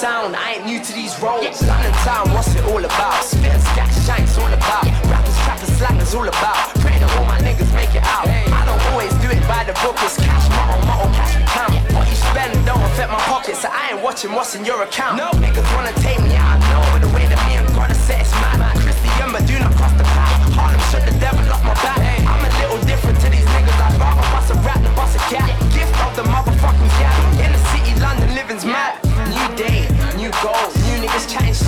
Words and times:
sound. 0.00 0.34
I 0.34 0.56
ain't 0.56 0.64
new 0.64 0.80
to 0.80 0.92
these 0.96 1.12
roads. 1.20 1.60
London 1.60 1.92
town, 2.08 2.32
what's 2.32 2.48
it 2.56 2.64
all 2.64 2.80
about? 2.80 3.20
Spit 3.20 3.52
and 3.52 3.92
shanks 4.08 4.32
all 4.40 4.48
about. 4.48 4.88
Rappers, 5.12 5.36
trappers, 5.44 5.72
slangers 5.76 6.14
all 6.16 6.24
about. 6.24 6.72
Pray 6.80 6.96
that 6.96 7.10
all 7.20 7.28
my 7.28 7.36
niggas 7.44 7.68
make 7.76 7.92
it 7.92 8.00
out. 8.08 8.24
I 8.24 8.64
don't 8.64 8.80
always 8.88 9.12
do 9.20 9.28
it 9.28 9.44
by 9.44 9.60
the 9.68 9.76
book. 9.84 10.00
It's 10.00 10.16
cash, 10.16 10.48
motto, 10.56 10.80
motto, 10.88 11.12
cash 11.12 11.36
we 11.36 11.44
count. 11.52 11.76
What 11.92 12.08
you 12.08 12.16
spend 12.16 12.56
don't 12.64 12.80
affect 12.80 13.12
my 13.12 13.20
pockets. 13.28 13.60
So 13.60 13.68
I 13.68 13.92
ain't 13.92 14.00
watching 14.00 14.32
what's 14.32 14.56
in 14.56 14.64
your 14.64 14.80
account. 14.80 15.20
No 15.20 15.36
niggas 15.36 15.68
wanna 15.76 15.92
take 16.00 16.20
me 16.24 16.32
out. 16.32 16.56
No, 16.72 16.80
but 16.96 17.04
the 17.04 17.12
way 17.12 17.28
that 17.28 17.40
me 17.44 17.60
and 17.60 17.68
God 17.76 17.92
are 17.92 18.02
set, 18.08 18.24
it's 18.24 18.32
mad. 18.40 18.72
Christian, 18.80 19.28
but 19.36 19.44
do 19.44 19.60
not 19.60 19.76
cross 19.76 19.92
the 20.00 20.08
path. 20.16 20.40
Harlem 20.56 20.80
shut 20.88 21.04
the 21.04 21.12
devil 21.20 21.44
off 21.52 21.60
my 21.60 21.76
back. 21.84 21.99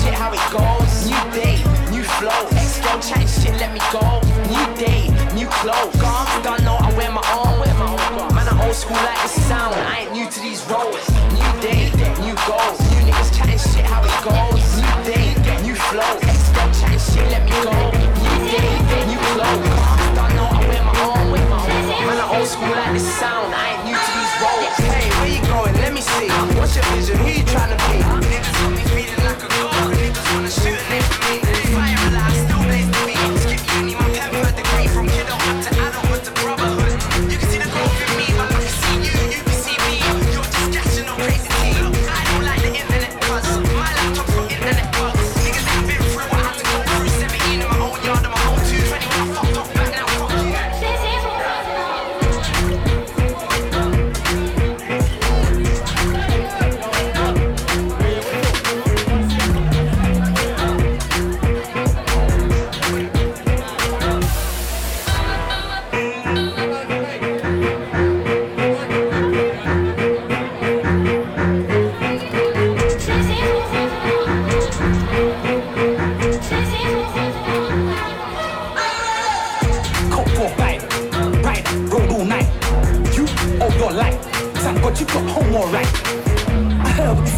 Shit, 0.03 0.13
how 0.13 0.31
it 0.33 0.45
goes. 0.51 1.05
New 1.05 1.23
day, 1.31 1.55
new 1.91 2.03
flow. 2.03 2.47
Ex-girl 2.57 2.99
chatting 2.99 3.27
shit, 3.27 3.55
let 3.59 3.71
me 3.73 3.79
go. 3.91 4.03
New 4.51 4.65
day, 4.75 5.07
new 5.35 5.47
clothes. 5.47 6.02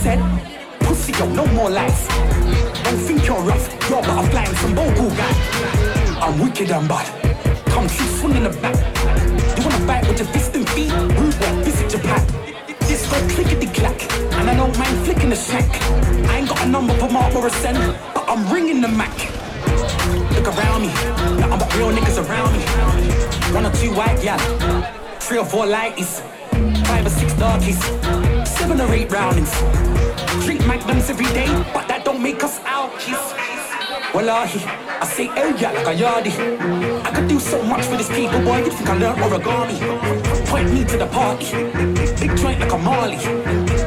Said. 0.06 0.22
Pussy, 0.82 1.12
yo, 1.14 1.26
no 1.40 1.46
more 1.58 1.70
lies. 1.70 2.08
Don't 2.86 3.02
think 3.08 3.26
you're 3.28 3.44
rough. 3.50 3.66
You're 3.90 4.04
but 4.08 4.16
I'm 4.20 4.30
flying 4.30 4.56
some 4.62 4.76
vocal 4.76 5.10
guy. 5.20 5.34
I'm 6.24 6.36
wicked 6.44 6.70
and 6.70 6.88
bad. 6.88 7.08
Come 7.74 7.88
shoot 7.88 8.12
swing 8.20 8.36
in 8.40 8.44
the 8.44 8.54
back. 8.64 8.78
You 9.56 9.62
wanna 9.66 9.82
fight 9.90 10.04
with 10.08 10.20
your 10.22 10.30
fist 10.34 10.56
and 10.58 10.68
feet? 10.74 10.92
Rude 11.18 11.38
boy, 11.42 11.54
visit 11.66 11.92
pack. 12.10 12.26
This 12.88 13.02
go 13.12 13.18
clickety 13.34 13.70
clack, 13.78 14.00
and 14.38 14.46
I 14.52 14.56
don't 14.62 14.78
mind 14.78 14.96
flicking 15.06 15.32
the 15.32 15.40
shank. 15.48 15.72
I 16.30 16.38
ain't 16.38 16.50
got 16.50 16.62
a 16.66 16.68
number 16.76 16.94
for 17.02 17.10
Mark 17.10 17.34
Morrison, 17.34 17.76
but 18.14 18.26
I'm 18.32 18.42
ringing 18.54 18.82
the 18.82 18.92
Mac. 19.02 19.16
Look 20.36 20.48
around 20.54 20.82
me, 20.86 20.92
nothing 21.42 21.60
but 21.62 21.70
real 21.78 21.92
niggas 21.98 22.18
around 22.24 22.52
me. 22.58 22.64
One 23.58 23.66
or 23.66 23.74
two 23.80 23.92
white 24.00 24.20
gal, 24.22 24.40
three 25.26 25.40
or 25.40 25.48
four 25.54 25.66
lighties, 25.66 26.14
five 26.86 27.06
or 27.06 27.10
six 27.10 27.34
darkies, 27.34 27.80
seven 28.48 28.80
or 28.82 28.92
eight 28.94 29.12
roundings. 29.12 29.52
Drink 30.46 30.66
magnums 30.68 31.10
every 31.10 31.26
day, 31.28 31.48
but 31.74 31.88
that 31.88 32.04
don't 32.06 32.22
make 32.22 32.44
us 32.44 32.60
alkies. 32.60 33.22
Wallahi, 34.14 34.64
I 35.02 35.06
say 35.06 35.28
hey 35.28 35.54
yeah 35.60 35.72
like 35.72 35.88
a 35.88 35.96
yardie. 36.02 36.36
I 37.06 37.12
could 37.12 37.28
do 37.28 37.40
so 37.40 37.62
much 37.64 37.86
for 37.86 37.98
this 37.98 38.10
people, 38.10 38.40
boy. 38.42 38.60
You 38.60 38.72
think 38.72 38.90
I 38.90 38.98
learned 38.98 39.22
origami? 39.22 39.78
Point 40.48 40.72
me 40.74 40.86
to 40.86 40.98
the 40.98 41.08
party, 41.08 41.46
big 42.20 42.38
joint 42.38 42.60
like 42.60 42.72
a 42.72 42.78
Marley. 42.78 43.18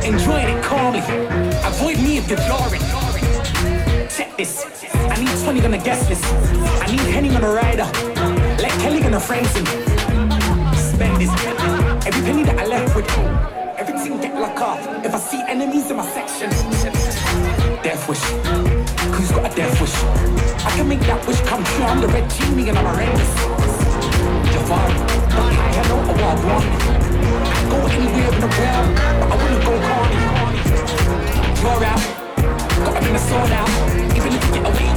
Enjoying 0.06 0.48
it 0.48 0.62
calmly. 0.62 1.00
Avoid 1.64 1.96
me 2.02 2.18
if 2.18 2.28
you're 2.28 2.38
jarring. 2.38 2.82
Check 4.10 4.36
this. 4.36 4.66
I 4.94 5.16
need 5.16 5.44
20 5.44 5.60
gonna 5.60 5.78
guess 5.78 6.06
this. 6.08 6.22
I 6.82 6.86
need 6.90 7.00
Henny 7.00 7.34
on 7.34 7.44
a 7.44 7.50
rider. 7.50 7.88
Let 8.62 8.72
Kelly 8.80 9.00
gonna 9.00 9.20
frames 9.20 9.54
him. 9.56 9.66
Spend 9.66 9.97
I. 13.06 13.74
Everything 13.78 14.20
get 14.20 14.34
locked 14.34 14.58
off. 14.58 14.80
If 15.04 15.14
I 15.14 15.18
see 15.18 15.40
enemies 15.46 15.90
in 15.90 15.96
my 15.96 16.06
section. 16.06 16.50
Death 17.82 18.08
wish. 18.08 18.22
Who's 19.14 19.30
got 19.30 19.50
a 19.50 19.54
death 19.54 19.80
wish? 19.80 19.94
I 20.66 20.70
can 20.76 20.88
make 20.88 21.00
that 21.00 21.24
wish 21.26 21.40
come 21.42 21.62
true. 21.62 21.84
I'm 21.84 22.00
the 22.00 22.08
red 22.08 22.28
genie 22.30 22.68
and 22.70 22.78
I'm. 22.78 23.30
Jafar. 24.52 24.88
I 25.38 25.88
know 25.88 26.00
a 26.00 26.14
wild 26.20 26.42
one. 26.42 26.66
I 27.46 27.62
go 27.70 27.78
anywhere 27.86 28.34
in 28.34 28.40
the 28.42 28.50
world, 28.58 28.88
but 29.20 29.28
I 29.30 29.36
wouldn't 29.40 29.62
go 29.62 29.72
corny. 29.86 30.18
You're 31.62 31.84
out. 31.92 32.02
Got 32.84 33.02
the 33.02 33.18
sword 33.18 33.52
out. 33.52 33.70
Even 34.16 34.32
if 34.32 34.44
you 34.44 34.52
get 34.54 34.66
away, 34.66 34.87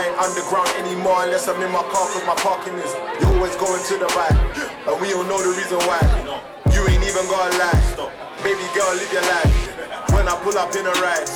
I 0.00 0.08
ain't 0.08 0.16
underground 0.16 0.72
anymore 0.80 1.28
unless 1.28 1.44
I'm 1.44 1.60
in 1.60 1.68
my 1.68 1.84
car 1.92 2.08
cause 2.08 2.24
my 2.24 2.32
parking 2.40 2.72
is. 2.80 2.88
You 3.20 3.36
always 3.36 3.52
going 3.60 3.84
to 3.84 3.94
the 4.00 4.08
right. 4.16 4.32
And 4.88 4.96
we 4.96 5.12
all 5.12 5.28
know 5.28 5.36
the 5.36 5.52
reason 5.52 5.76
why. 5.84 6.00
You 6.72 6.80
ain't 6.88 7.04
even 7.04 7.28
gotta 7.28 7.52
lie. 7.60 8.08
Baby 8.40 8.64
girl, 8.72 8.88
live 8.96 9.12
your 9.12 9.20
life. 9.28 9.52
When 10.16 10.24
I 10.24 10.40
pull 10.40 10.56
up 10.56 10.72
in 10.72 10.88
a 10.88 10.94
ride. 11.04 11.28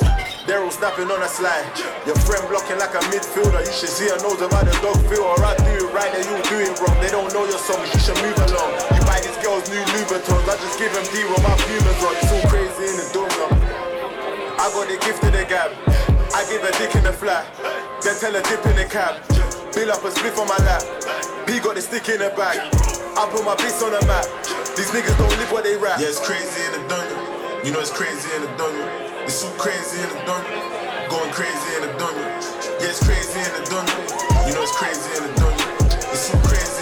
They're 0.48 0.64
snapping 0.72 1.12
on 1.12 1.20
a 1.20 1.28
slide. 1.28 1.76
Your 2.08 2.16
friend 2.24 2.40
blocking 2.48 2.80
like 2.80 2.96
a 2.96 3.04
midfielder. 3.12 3.68
You 3.68 3.74
should 3.76 3.92
see 3.92 4.08
her 4.08 4.16
nose 4.24 4.40
about 4.40 4.64
the 4.64 4.72
dog 4.80 4.96
feel. 5.12 5.28
Or 5.28 5.36
I 5.44 5.52
do 5.60 5.84
it 5.84 5.92
right, 5.92 6.08
then 6.16 6.24
you 6.24 6.40
do 6.48 6.56
it 6.64 6.72
wrong. 6.80 6.96
They 7.04 7.12
don't 7.12 7.28
know 7.36 7.44
your 7.44 7.60
songs, 7.60 7.84
you 7.92 8.00
should 8.00 8.16
move 8.24 8.40
along. 8.48 8.80
You 8.96 9.04
buy 9.04 9.20
these 9.20 9.36
girls 9.44 9.68
new 9.68 9.84
Louboutins. 9.92 10.48
I 10.48 10.56
just 10.56 10.80
give 10.80 10.88
them 10.88 11.04
D 11.12 11.20
with 11.28 11.44
my 11.44 11.52
fumers 11.68 12.00
on. 12.00 12.16
It's 12.16 12.32
all 12.32 12.48
crazy 12.48 12.88
in 12.88 12.96
the 12.96 13.06
dome. 13.12 13.28
I 14.56 14.72
got 14.72 14.88
the 14.88 14.96
gift 15.04 15.20
of 15.20 15.36
the 15.36 15.44
gab. 15.44 16.03
I 16.32 16.46
give 16.48 16.64
a 16.64 16.72
dick 16.78 16.94
in 16.96 17.04
the 17.04 17.12
flat. 17.12 17.44
Then 18.00 18.16
tell 18.16 18.32
her 18.32 18.42
dip 18.42 18.64
in 18.66 18.76
the 18.76 18.88
cab. 18.88 19.20
Bill 19.74 19.90
up 19.90 20.04
a 20.04 20.10
spliff 20.14 20.38
on 20.38 20.48
my 20.48 20.56
lap. 20.64 20.82
P 21.46 21.60
got 21.60 21.74
the 21.74 21.82
stick 21.82 22.08
in 22.08 22.22
the 22.22 22.30
bag. 22.32 22.56
I 23.18 23.28
put 23.30 23.44
my 23.44 23.54
bits 23.56 23.82
on 23.82 23.92
the 23.92 24.00
map. 24.06 24.24
These 24.78 24.90
niggas 24.90 25.18
don't 25.18 25.30
live 25.36 25.50
what 25.52 25.64
they 25.64 25.76
rap. 25.76 26.00
Yeah, 26.00 26.08
it's 26.08 26.22
crazy 26.22 26.62
in 26.66 26.72
the 26.78 26.82
dungeon. 26.88 27.20
You 27.66 27.72
know 27.72 27.80
it's 27.80 27.92
crazy 27.92 28.30
in 28.34 28.42
the 28.42 28.50
dungeon. 28.56 28.86
It's 29.26 29.34
so 29.34 29.48
crazy 29.58 30.02
in 30.02 30.08
the 30.10 30.20
dungeon. 30.26 30.58
Going 31.10 31.30
crazy 31.30 31.70
in 31.78 31.82
the 31.86 31.92
dungeon. 31.98 32.26
Yeah, 32.82 32.90
it's 32.90 33.02
crazy 33.02 33.38
in 33.38 33.52
the 33.54 33.64
dungeon. 33.70 34.02
You 34.48 34.52
know 34.54 34.62
it's 34.66 34.74
crazy 34.74 35.10
in 35.14 35.22
the 35.28 35.32
dungeon. 35.38 35.70
It's 36.10 36.26
so 36.26 36.34
crazy 36.42 36.73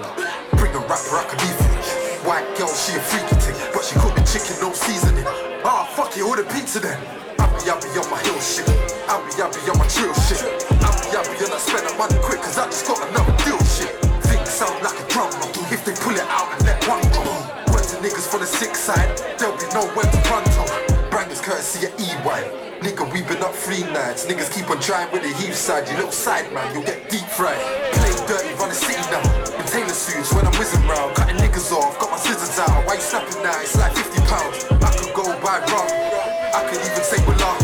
a. 0.00 0.56
Bring 0.56 0.74
a 0.74 0.82
rapper, 0.88 1.20
I 1.20 1.24
can 1.28 1.38
leave 1.44 1.60
you. 1.60 1.70
White 2.26 2.48
girl, 2.56 2.72
she 2.72 2.96
a 2.96 3.00
freaky 3.00 3.36
thing. 3.36 3.56
But 3.74 3.84
she 3.84 3.94
cook 4.00 4.14
the 4.16 4.24
chicken, 4.24 4.56
no 4.64 4.72
seasoning. 4.72 5.26
Ah, 5.62 5.84
fuck 5.94 6.16
it, 6.16 6.22
order 6.22 6.44
pizza 6.44 6.80
then. 6.80 6.98
I 7.38 7.46
be, 7.54 7.68
I 7.68 7.76
be 7.78 7.92
on 8.00 8.08
my 8.10 8.18
hill 8.24 8.40
shit. 8.40 8.68
I 9.06 9.20
be, 9.20 9.36
I 9.36 9.46
be 9.52 9.60
on 9.70 9.78
my 9.78 9.86
chill 9.86 10.14
shit. 10.24 10.40
I 10.80 10.88
be, 11.04 11.12
I 11.12 11.20
be 11.22 11.36
on 11.44 11.52
I 11.52 11.60
spend 11.60 11.84
the 11.86 11.94
money 12.00 12.18
quick, 12.24 12.40
cause 12.40 12.56
I 12.56 12.64
just 12.66 12.86
got 12.88 12.98
another 13.10 13.36
deal 13.44 13.60
shit. 13.68 13.92
Things 14.24 14.48
sound 14.48 14.82
like 14.82 14.96
a 14.96 15.06
drum. 15.12 15.30
If 15.74 15.84
they 15.84 15.94
pull 16.00 16.14
it 16.14 16.28
out 16.30 16.52
and 16.54 16.64
let 16.64 16.78
one 16.86 17.02
go. 17.10 17.24
Went 17.72 17.88
to 17.90 17.96
niggas 17.98 18.30
for 18.30 18.38
the 18.38 18.46
sick 18.46 18.76
side, 18.76 19.10
there'll 19.38 19.56
be 19.56 19.66
nowhere 19.74 20.06
to 20.06 20.18
run 20.30 20.44
to. 20.44 20.64
Brandon's 21.10 21.40
courtesy 21.40 21.86
of 21.86 21.92
E-Wine. 21.98 22.46
Nigga, 22.84 23.06
we 23.12 23.22
been 23.22 23.42
up 23.42 23.54
three 23.54 23.82
nights. 23.92 24.26
Niggas 24.26 24.52
keep 24.52 24.68
on 24.68 24.78
trying 24.80 25.10
with 25.10 25.22
the 25.22 25.32
heave 25.40 25.56
side. 25.56 25.88
You 25.88 25.96
little 25.96 26.12
side 26.12 26.52
man, 26.52 26.68
you'll 26.74 26.84
get 26.84 27.08
deep 27.08 27.24
fried. 27.32 27.56
Play 27.96 28.12
dirty, 28.26 28.52
run 28.60 28.70
When 30.32 30.46
I'm 30.46 30.56
whizzing 30.56 30.80
round. 30.88 31.12
Cutting 31.16 31.36
niggas 31.36 31.68
off, 31.72 31.98
got 32.00 32.10
my 32.10 32.16
scissors 32.16 32.56
out. 32.56 32.86
Why 32.86 32.94
you 32.94 33.04
snapping 33.04 33.42
now? 33.44 33.60
It's 33.60 33.76
like 33.76 33.92
50 33.92 34.24
pounds. 34.24 34.64
I 34.80 34.88
could 34.96 35.12
go 35.12 35.28
buy 35.44 35.60
rum. 35.68 35.88
I 36.54 36.64
could 36.64 36.80
even 36.80 37.04
say 37.04 37.20
Bilal. 37.28 37.60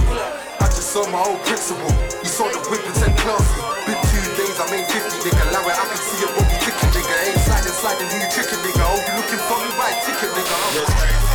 I 0.61 0.67
just 0.69 0.93
saw 0.93 1.09
my 1.09 1.25
old 1.25 1.41
principal. 1.49 1.89
You 2.21 2.29
saw 2.29 2.53
the 2.53 2.61
whip 2.69 2.85
and 2.85 2.97
said 3.01 3.17
classy. 3.17 3.61
Been 3.89 3.97
two 4.13 4.21
days, 4.37 4.61
I 4.61 4.69
made 4.69 4.85
50, 4.85 5.25
nigga. 5.25 5.41
Allow 5.49 5.73
it, 5.73 5.77
I 5.79 5.85
can 5.89 6.01
see 6.05 6.21
a 6.21 6.29
boogie 6.37 6.61
ticking, 6.61 6.91
nigga. 6.93 7.15
Ain't 7.33 7.41
sliding, 7.49 7.77
sliding, 7.81 8.09
who 8.13 8.17
you 8.21 8.29
tricking, 8.29 8.61
nigga? 8.61 8.85
Oh, 8.85 8.99
you 9.09 9.13
looking 9.17 9.41
for 9.49 9.57
me? 9.57 9.71
Buy 9.81 9.89
a 9.89 9.97
ticket, 10.05 10.29
nigga. 10.29 10.53
Oh. 10.53 10.69
I'm 10.69 10.77
Yeah, 10.77 10.85
crazy 11.01 11.30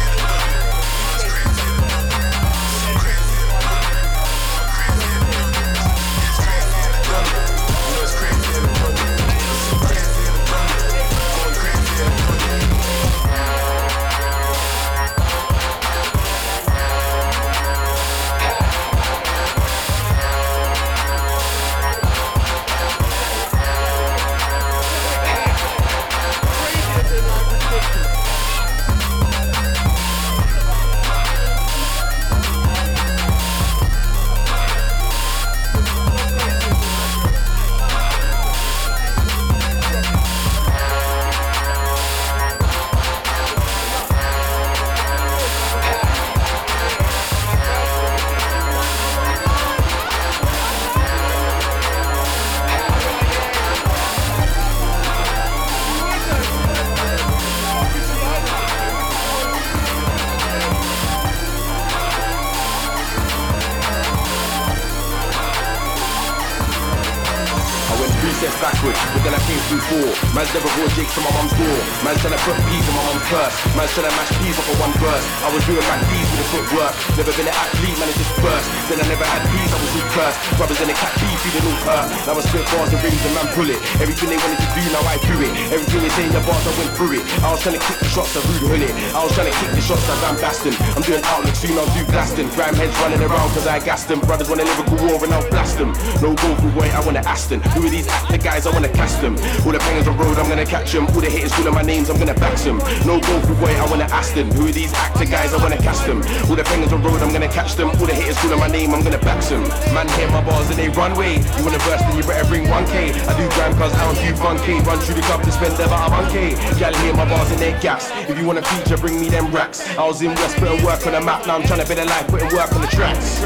never 70.55 70.71
brought 70.79 70.95
jakes 70.95 71.13
to 71.13 71.19
my 71.19 71.31
mum's 71.35 71.51
door. 71.51 71.79
Man's 71.99 72.21
trying 72.23 72.31
to 72.31 72.39
put 72.47 72.55
peas 72.71 72.74
my 73.05 73.13
mum's 73.13 73.25
purse. 73.29 73.55
Man's 73.77 73.93
trying 73.93 74.09
to 74.09 74.13
mash 74.17 74.33
peas 74.41 74.57
off 74.57 74.69
of 74.69 74.77
one 74.81 74.93
verse. 74.97 75.25
I 75.45 75.49
was 75.53 75.61
doing 75.65 75.85
Mac 75.85 76.01
D's 76.09 76.25
with 76.25 76.39
the 76.41 76.47
footwork. 76.49 76.93
Never 77.17 77.33
been 77.37 77.47
an 77.49 77.53
athlete, 77.53 77.97
man, 78.01 78.09
it 78.09 78.17
just 78.17 78.33
burst. 78.41 78.67
Then 78.89 78.97
I 79.01 79.05
never 79.05 79.25
had 79.25 79.41
peas, 79.53 79.69
I 79.69 79.77
was 79.77 79.91
all 79.93 80.09
cursed. 80.15 80.37
Brothers 80.57 80.79
in 80.81 80.87
the 80.89 80.97
cat 80.97 81.13
beef, 81.21 81.37
feeling 81.45 81.65
all 81.69 81.79
hurt. 81.85 82.05
Now 82.25 82.33
I 82.33 82.41
spit 82.41 82.65
bars 82.73 82.89
and 82.93 83.01
rings 83.05 83.21
and 83.21 83.33
man 83.37 83.47
pull 83.53 83.69
it. 83.69 83.79
Everything 84.01 84.29
they 84.33 84.39
wanted 84.41 84.59
to 84.61 84.69
do, 84.73 84.83
now 84.89 85.03
I 85.05 85.15
do 85.21 85.35
it. 85.45 85.51
Everything 85.69 86.01
they 86.01 86.13
say 86.17 86.25
in 86.25 86.33
the 86.33 86.41
bars, 86.45 86.65
I 86.65 86.73
went 86.81 86.91
through 86.97 87.13
it. 87.21 87.23
I 87.45 87.47
was 87.53 87.61
trying 87.61 87.77
to 87.77 87.83
kick 87.85 87.97
the 88.01 88.09
shots, 88.09 88.33
I 88.33 88.41
rude 88.49 88.63
hood 88.65 88.83
it. 88.85 88.93
I 89.13 89.19
was 89.21 89.31
trying 89.37 89.49
to 89.53 89.55
kick 89.61 89.71
the 89.75 89.83
shots, 89.85 90.05
I 90.09 90.15
ran 90.25 90.35
Baston. 90.41 90.73
I'm 90.97 91.03
doing 91.05 91.21
outlook 91.29 91.55
soon, 91.55 91.77
I'll 91.77 91.89
do 91.93 92.01
blasting. 92.09 92.49
Grime 92.57 92.73
heads 92.73 92.95
running 93.05 93.21
around 93.21 93.49
cause 93.53 93.67
I 93.69 93.77
gassed 93.83 94.09
them. 94.09 94.19
Brothers 94.25 94.49
want 94.49 94.61
a 94.61 94.65
lyrical 94.65 94.97
war 95.05 95.21
and 95.21 95.33
I'll 95.33 95.45
blast 95.53 95.77
them. 95.77 95.93
No 96.25 96.33
go 96.33 96.49
through 96.57 96.73
way, 96.73 96.89
I 96.89 97.01
wanna 97.05 97.21
Aston. 97.25 97.61
Who 97.77 97.85
are 97.85 97.93
these 97.93 98.07
actor 98.07 98.41
guys? 98.41 98.65
I 98.65 98.71
wanna 98.73 98.89
cast 98.89 99.21
them. 99.21 99.37
All 99.65 99.73
the 99.73 99.81
bangers 99.85 100.07
on 100.07 100.17
road, 100.17 100.37
I'm 100.37 100.49
gonna 100.49 100.65
catch 100.65 100.93
them. 100.93 101.05
All 101.13 101.21
the 101.21 101.29
haters 101.29 101.51
calling 101.53 101.73
my 101.73 101.83
names, 101.83 102.09
I'm 102.09 102.17
gonna 102.17 102.33
back 102.33 102.55
them. 102.63 102.79
No 103.03 103.19
go 103.19 103.39
through 103.41 103.59
way, 103.59 103.75
I 103.75 103.85
wanna 103.89 104.07
Aston. 104.09 104.49
Who 104.55 104.67
are 104.67 104.71
these 104.71 104.93
actor 104.93 105.25
guys? 105.25 105.53
I 105.53 105.57
wanna 105.57 105.77
cast 105.77 106.05
them. 106.05 106.23
All 106.47 106.55
the 106.55 106.63
bangers 106.63 106.93
on 106.93 107.03
road, 107.03 107.21
I'm 107.21 107.33
gonna 107.33 107.51
catch 107.51 107.75
them. 107.75 107.89
All 107.89 108.07
the 108.07 108.13
haters 108.13 108.37
calling 108.39 108.59
my 108.59 108.67
name, 108.67 108.93
I'm 108.93 109.03
gonna 109.03 109.19
back 109.19 109.43
them. 109.43 109.67
Man, 109.93 110.07
hear 110.15 110.29
my 110.31 110.41
bars 110.41 110.69
and 110.69 110.77
they 110.79 110.89
run 110.89 111.13
way. 111.17 111.37
You 111.57 111.61
wanna 111.65 111.83
verse, 111.83 112.01
then 112.01 112.15
you 112.15 112.23
better 112.23 112.47
bring 112.47 112.65
1k. 112.67 113.11
I 113.27 113.33
do 113.35 113.45
grand 113.55 113.75
cause 113.75 113.93
I 113.93 114.05
don't 114.05 114.15
do 114.15 114.31
1k. 114.39 114.79
Run 114.87 114.99
through 114.99 115.15
the 115.15 115.25
club 115.27 115.43
to 115.43 115.51
spend 115.51 115.73
about 115.75 116.07
a 116.07 116.15
1k. 116.15 116.55
Y'all 116.79 116.93
hear 117.03 117.13
my 117.13 117.25
bars 117.27 117.51
and 117.51 117.59
they 117.59 117.75
gas. 117.81 118.11
If 118.29 118.39
you 118.39 118.45
wanna 118.45 118.63
feature, 118.63 118.97
bring 118.97 119.19
me 119.19 119.29
them 119.29 119.51
racks. 119.51 119.83
I 119.97 120.07
was 120.07 120.21
in 120.21 120.33
West 120.35 120.57
putting 120.57 120.83
work 120.85 121.05
on 121.05 121.13
the 121.13 121.21
map, 121.21 121.45
now 121.45 121.55
I'm 121.57 121.63
trying 121.63 121.81
to 121.81 121.87
better 121.87 122.05
life, 122.05 122.27
putting 122.27 122.49
work 122.55 122.71
on 122.73 122.81
the 122.81 122.87
tracks. 122.87 123.41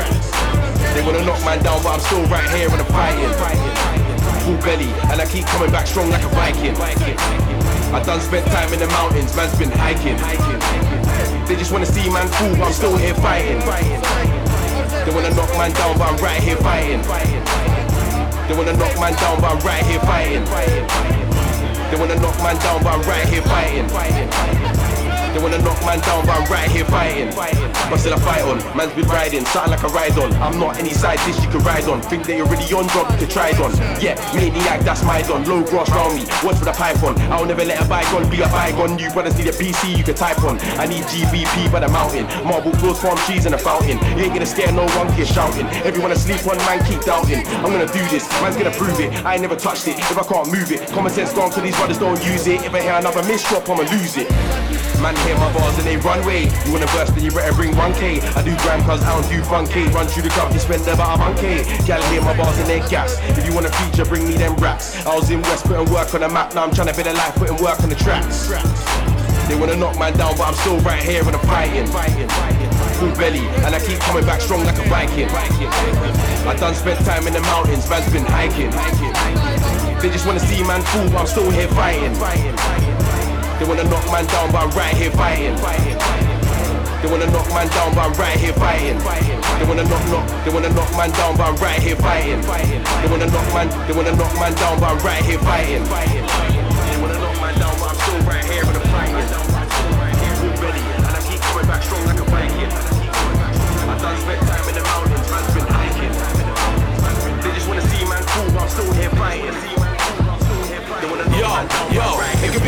They 0.93 1.01
wanna 1.05 1.23
knock 1.25 1.43
man 1.45 1.63
down, 1.63 1.81
but 1.83 1.93
I'm 1.93 1.99
still 1.99 2.23
right 2.27 2.47
here 2.51 2.69
and 2.69 2.81
I'm 2.81 2.85
fighting. 2.91 3.31
Full 4.45 4.57
belly, 4.63 4.89
and 5.11 5.21
I 5.21 5.25
keep 5.25 5.45
coming 5.47 5.71
back 5.71 5.85
strong 5.85 6.09
like 6.09 6.23
a 6.23 6.29
Viking. 6.29 7.58
I 7.91 8.03
done 8.03 8.21
spent 8.21 8.45
time 8.47 8.71
in 8.71 8.79
the 8.79 8.87
mountains, 8.87 9.35
man's 9.35 9.57
been 9.57 9.71
hiking. 9.71 10.15
They 11.47 11.55
just 11.55 11.71
wanna 11.71 11.87
see 11.87 12.07
man 12.09 12.29
cool, 12.33 12.55
but 12.55 12.67
I'm 12.67 12.73
still 12.73 12.95
here 12.95 13.15
fighting. 13.15 13.59
They 13.59 15.11
wanna 15.11 15.33
knock 15.33 15.49
man 15.57 15.73
down, 15.73 15.97
but 15.97 16.13
I'm 16.13 16.17
right 16.23 16.41
here 16.41 16.57
fighting. 16.57 17.01
They 18.47 18.55
wanna 18.55 18.73
knock 18.77 18.99
man 18.99 19.13
down, 19.15 19.41
but 19.41 19.51
I'm 19.51 19.59
right 19.65 19.83
here 19.83 19.99
fighting. 20.01 20.45
They 21.89 21.97
wanna 21.97 22.15
knock 22.21 22.37
man 22.37 22.57
down, 22.57 22.83
but 22.83 22.93
I'm 22.93 23.01
right 23.09 23.27
here 23.27 23.41
fighting. 23.41 24.68
They 25.39 25.45
wanna 25.45 25.63
knock 25.63 25.79
man 25.87 26.01
down, 26.01 26.25
but 26.25 26.35
I'm 26.35 26.51
right 26.51 26.69
here 26.69 26.83
fighting. 26.83 27.31
But 27.31 27.95
still 28.03 28.13
I 28.13 28.19
fight 28.19 28.43
on. 28.43 28.59
Man's 28.75 28.91
been 28.91 29.07
riding, 29.07 29.45
something 29.45 29.71
like 29.71 29.83
a 29.83 29.87
ride 29.87 30.19
on. 30.19 30.33
I'm 30.43 30.59
not 30.59 30.77
any 30.77 30.91
side 30.91 31.15
dish 31.23 31.39
you 31.39 31.47
can 31.47 31.63
ride 31.63 31.87
on. 31.87 32.01
Think 32.01 32.25
they 32.25 32.41
already 32.41 32.67
on 32.75 32.89
job, 32.89 33.09
you 33.11 33.23
can 33.23 33.29
try 33.29 33.55
it 33.55 33.59
on. 33.63 33.71
Yeah, 34.03 34.19
maniac, 34.35 34.81
that's 34.83 35.01
my 35.01 35.21
don. 35.21 35.47
Low 35.47 35.63
grass 35.63 35.89
round 35.91 36.19
me, 36.19 36.27
watch 36.43 36.59
with 36.59 36.67
the 36.67 36.75
python. 36.75 37.15
I'll 37.31 37.45
never 37.45 37.63
let 37.63 37.79
a 37.79 37.87
bygone 37.87 38.29
be 38.29 38.41
a 38.41 38.49
bygone. 38.51 38.99
You 38.99 39.09
brothers 39.11 39.37
need 39.37 39.47
a 39.47 39.55
PC 39.55 39.95
you 39.95 40.03
can 40.03 40.15
type 40.15 40.43
on. 40.43 40.59
I 40.75 40.85
need 40.87 41.07
GVP 41.07 41.71
by 41.71 41.79
the 41.79 41.87
mountain. 41.87 42.27
Marble 42.43 42.75
floors, 42.75 42.99
farm 42.99 43.17
trees 43.19 43.45
and 43.45 43.55
a 43.55 43.57
fountain. 43.57 43.95
You 44.19 44.27
ain't 44.27 44.33
gonna 44.33 44.45
scare 44.45 44.73
no 44.73 44.83
one 44.99 45.07
kid 45.15 45.27
shouting. 45.27 45.67
Everyone 45.87 46.11
asleep, 46.11 46.45
one 46.45 46.57
man 46.67 46.83
keep 46.83 46.99
doubting. 47.07 47.47
I'm 47.63 47.71
gonna 47.71 47.87
do 47.87 48.03
this, 48.11 48.27
man's 48.43 48.57
gonna 48.57 48.75
prove 48.75 48.99
it. 48.99 49.15
I 49.23 49.35
ain't 49.35 49.41
never 49.41 49.55
touched 49.55 49.87
it 49.87 49.99
if 49.99 50.17
I 50.17 50.23
can't 50.27 50.51
move 50.51 50.69
it. 50.73 50.85
Common 50.91 51.13
sense 51.13 51.31
gone, 51.31 51.49
so 51.49 51.61
these 51.61 51.77
brothers 51.77 51.97
don't 51.97 52.19
use 52.27 52.45
it. 52.45 52.59
If 52.65 52.75
I 52.75 52.81
hear 52.81 52.99
another 52.99 53.23
miss 53.23 53.47
drop, 53.47 53.69
I'ma 53.69 53.87
lose 53.87 54.17
it. 54.17 54.27
Man 55.01 55.15
hear 55.23 55.37
my 55.39 55.47
bars 55.53 55.77
and 55.77 55.87
they 55.87 55.95
run 55.95 56.19
way. 56.27 56.51
You 56.67 56.73
wanna 56.73 56.85
burst, 56.91 57.15
then 57.15 57.23
you 57.23 57.31
better 57.31 57.55
bring 57.55 57.71
1k. 57.71 58.19
I 58.35 58.43
do 58.43 58.51
gram 58.63 58.83
cause 58.83 59.01
I 59.01 59.15
don't 59.15 59.29
do 59.31 59.41
fun 59.43 59.65
K. 59.65 59.87
Run 59.95 60.07
through 60.07 60.23
the 60.23 60.29
club 60.29 60.51
to 60.51 60.59
spend 60.59 60.85
about 60.87 61.15
a 61.15 61.23
1k. 61.23 61.87
Gal 61.87 62.01
hear 62.11 62.21
my 62.21 62.35
bars 62.35 62.57
and 62.59 62.67
they 62.67 62.79
gas. 62.89 63.15
If 63.37 63.47
you 63.47 63.55
wanna 63.55 63.71
feature, 63.71 64.03
bring 64.03 64.27
me 64.27 64.35
them 64.35 64.55
raps. 64.57 64.99
I 65.05 65.15
was 65.15 65.31
in 65.31 65.41
West 65.43 65.65
putting 65.65 65.89
work 65.93 66.13
on 66.13 66.19
the 66.19 66.27
map, 66.27 66.53
now 66.53 66.63
I'm 66.65 66.73
trying 66.73 66.87
to 66.87 66.93
build 66.93 67.07
a 67.07 67.13
life 67.13 67.33
putting 67.35 67.55
work 67.63 67.79
on 67.79 67.87
the 67.87 67.95
tracks. 67.95 68.49
They 69.47 69.55
wanna 69.55 69.77
knock 69.77 69.97
man 69.97 70.17
down, 70.17 70.35
but 70.35 70.47
I'm 70.49 70.53
still 70.55 70.79
right 70.81 71.01
here 71.01 71.23
and 71.23 71.33
I'm 71.33 71.47
fighting. 71.47 71.87
Full 72.99 73.15
belly, 73.15 73.47
and 73.63 73.73
I 73.73 73.79
keep 73.79 73.99
coming 73.99 74.25
back 74.25 74.41
strong 74.41 74.65
like 74.65 74.77
a 74.79 74.87
Viking. 74.91 75.29
I 75.31 76.55
done 76.59 76.75
spent 76.75 76.99
time 77.05 77.25
in 77.25 77.31
the 77.31 77.41
mountains, 77.41 77.89
man's 77.89 78.11
been 78.11 78.25
hiking. 78.25 78.71
They 80.01 80.09
just 80.09 80.27
wanna 80.27 80.41
see 80.41 80.61
man 80.63 80.81
fall, 80.81 81.07
but 81.07 81.21
I'm 81.21 81.27
still 81.27 81.49
here 81.51 81.69
fighting. 81.69 82.98
They 83.59 83.65
wanna 83.67 83.83
knock 83.83 84.05
man 84.07 84.25
down, 84.27 84.51
but 84.53 84.63
I'm 84.63 84.71
right 84.71 84.95
here 84.95 85.11
fighting. 85.11 85.55
They 87.03 87.07
wanna 87.11 87.27
knock 87.27 87.47
man 87.51 87.67
down, 87.67 87.93
but 87.93 88.07
I'm 88.07 88.13
right 88.13 88.39
here 88.39 88.53
fighting. 88.53 88.97
They 88.97 89.65
wanna 89.67 89.83
knock 89.83 90.05
knock, 90.07 90.45
they 90.45 90.51
wanna 90.51 90.69
knock 90.71 90.91
man 90.95 91.11
down, 91.11 91.35
but 91.35 91.43
I'm 91.43 91.55
right 91.57 91.81
here 91.81 91.97
fighting. 91.97 92.39
They 92.39 93.07
wanna 93.11 93.27
knock 93.27 93.53
man, 93.53 93.67
they 93.85 93.93
wanna 93.93 94.15
knock 94.15 94.33
man 94.39 94.55
down, 94.55 94.79
but 94.79 94.95
I'm 94.95 94.99
right 95.03 95.23
here 95.23 95.39
fighting. 95.39 95.83
They 95.83 96.97
wanna 97.03 97.19
knock 97.19 97.35
man 97.43 97.59
down, 97.59 97.75
but 97.79 97.89
I'm 97.91 97.95
still 97.99 98.21
right 98.23 98.45
here 98.47 98.63
and 98.63 98.77
I'm 98.79 98.87
fighting. 98.95 99.27
Belly, 100.63 100.83
and 100.95 101.11
I 101.11 101.21
keep 101.27 101.41
coming 101.41 101.67
back 101.67 101.83
strong 101.83 102.05
like 102.07 102.19
a 102.19 102.23
Viking. 102.31 102.71
I 102.71 103.97
done 103.99 104.17
spent 104.23 104.39
time 104.47 104.69
in 104.69 104.75
the 104.75 104.83
mountains, 104.87 105.27
man's 105.31 105.51
been 105.51 105.67
hiking. 105.67 106.13
They 107.43 107.51
just 107.59 107.67
wanna 107.67 107.83
see 107.91 108.05
man 108.07 108.23
cool, 108.23 108.51
but 108.55 108.61
I'm 108.63 108.69
still 108.69 108.91
here 108.93 109.09
fighting. 109.19 109.78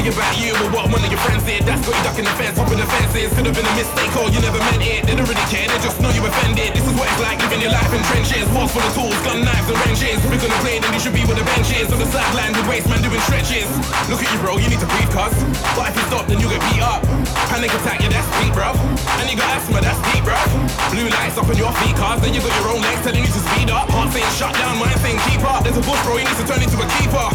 Be 0.02 0.10
about 0.10 0.34
you, 0.34 0.50
but 0.58 0.74
what 0.74 0.90
one 0.90 0.98
of 1.06 1.14
your 1.14 1.22
friends 1.22 1.46
did, 1.46 1.62
that's 1.62 1.86
got 1.86 1.94
you 1.94 2.02
ducking 2.02 2.26
the 2.26 2.34
fence, 2.34 2.58
hopping 2.58 2.82
the 2.82 2.90
fences. 2.90 3.30
Could 3.38 3.46
have 3.46 3.54
been 3.54 3.70
a 3.70 3.76
mistake, 3.78 4.10
or 4.18 4.34
you 4.34 4.42
never 4.42 4.58
meant 4.58 4.82
it. 4.82 5.06
They 5.06 5.14
don't 5.14 5.30
really 5.30 5.46
care, 5.54 5.70
they 5.70 5.78
just 5.78 6.02
know 6.02 6.10
you 6.10 6.26
offended. 6.26 6.74
This 6.74 6.82
is 6.82 6.94
what 6.98 7.06
it's 7.06 7.22
like 7.22 7.38
living 7.38 7.62
your 7.62 7.70
life 7.70 7.94
in 7.94 8.02
trenches. 8.10 8.50
Walls 8.50 8.74
full 8.74 8.82
of 8.82 8.90
tools, 8.98 9.14
gun 9.22 9.46
knives 9.46 9.70
and 9.70 9.78
wrenches. 9.86 10.18
We're 10.26 10.42
gonna 10.42 10.58
play, 10.66 10.82
then 10.82 10.90
you 10.90 10.98
should 10.98 11.14
be 11.14 11.22
where 11.30 11.38
the 11.38 11.46
bench 11.46 11.70
is. 11.78 11.94
On 11.94 12.02
the 12.02 12.10
sideline 12.10 12.58
with 12.58 12.66
waste 12.66 12.90
man 12.90 13.06
doing 13.06 13.22
stretches. 13.30 13.70
Look 14.10 14.26
at 14.26 14.30
you, 14.34 14.42
bro, 14.42 14.58
you 14.58 14.74
need 14.74 14.82
to 14.82 14.90
breathe, 14.90 15.14
cuz. 15.14 15.38
But 15.78 15.94
if 15.94 16.02
you 16.02 16.06
stop, 16.10 16.26
then 16.26 16.42
you 16.42 16.50
get 16.50 16.66
beat 16.74 16.82
up. 16.82 17.06
Panic 17.54 17.70
attack, 17.70 18.02
yeah, 18.02 18.10
that's 18.10 18.26
deep, 18.42 18.58
bruv. 18.58 18.74
And 19.22 19.30
you 19.30 19.38
got 19.38 19.54
asthma, 19.54 19.86
that's 19.86 20.02
deep, 20.10 20.26
bruv. 20.26 20.50
Blue 20.98 21.14
lights 21.14 21.38
up 21.38 21.46
on 21.46 21.54
your 21.62 21.70
feet, 21.78 21.94
cuz. 21.94 22.18
Then 22.26 22.34
you 22.34 22.42
got 22.42 22.50
your 22.58 22.74
own 22.74 22.82
legs 22.82 23.06
telling 23.06 23.22
you 23.22 23.30
to 23.30 23.42
speed 23.54 23.70
up. 23.70 23.86
Heart 23.94 24.18
saying 24.18 24.34
shut 24.34 24.58
down, 24.58 24.82
mind 24.82 24.98
saying 24.98 25.22
keep 25.30 25.46
up. 25.46 25.62
There's 25.62 25.78
a 25.78 25.86
bush, 25.86 26.02
bro, 26.10 26.18
you 26.18 26.26
need 26.26 26.42
to 26.42 26.48
turn 26.50 26.58
into 26.58 26.82
a 26.82 26.90
keeper. 26.98 27.28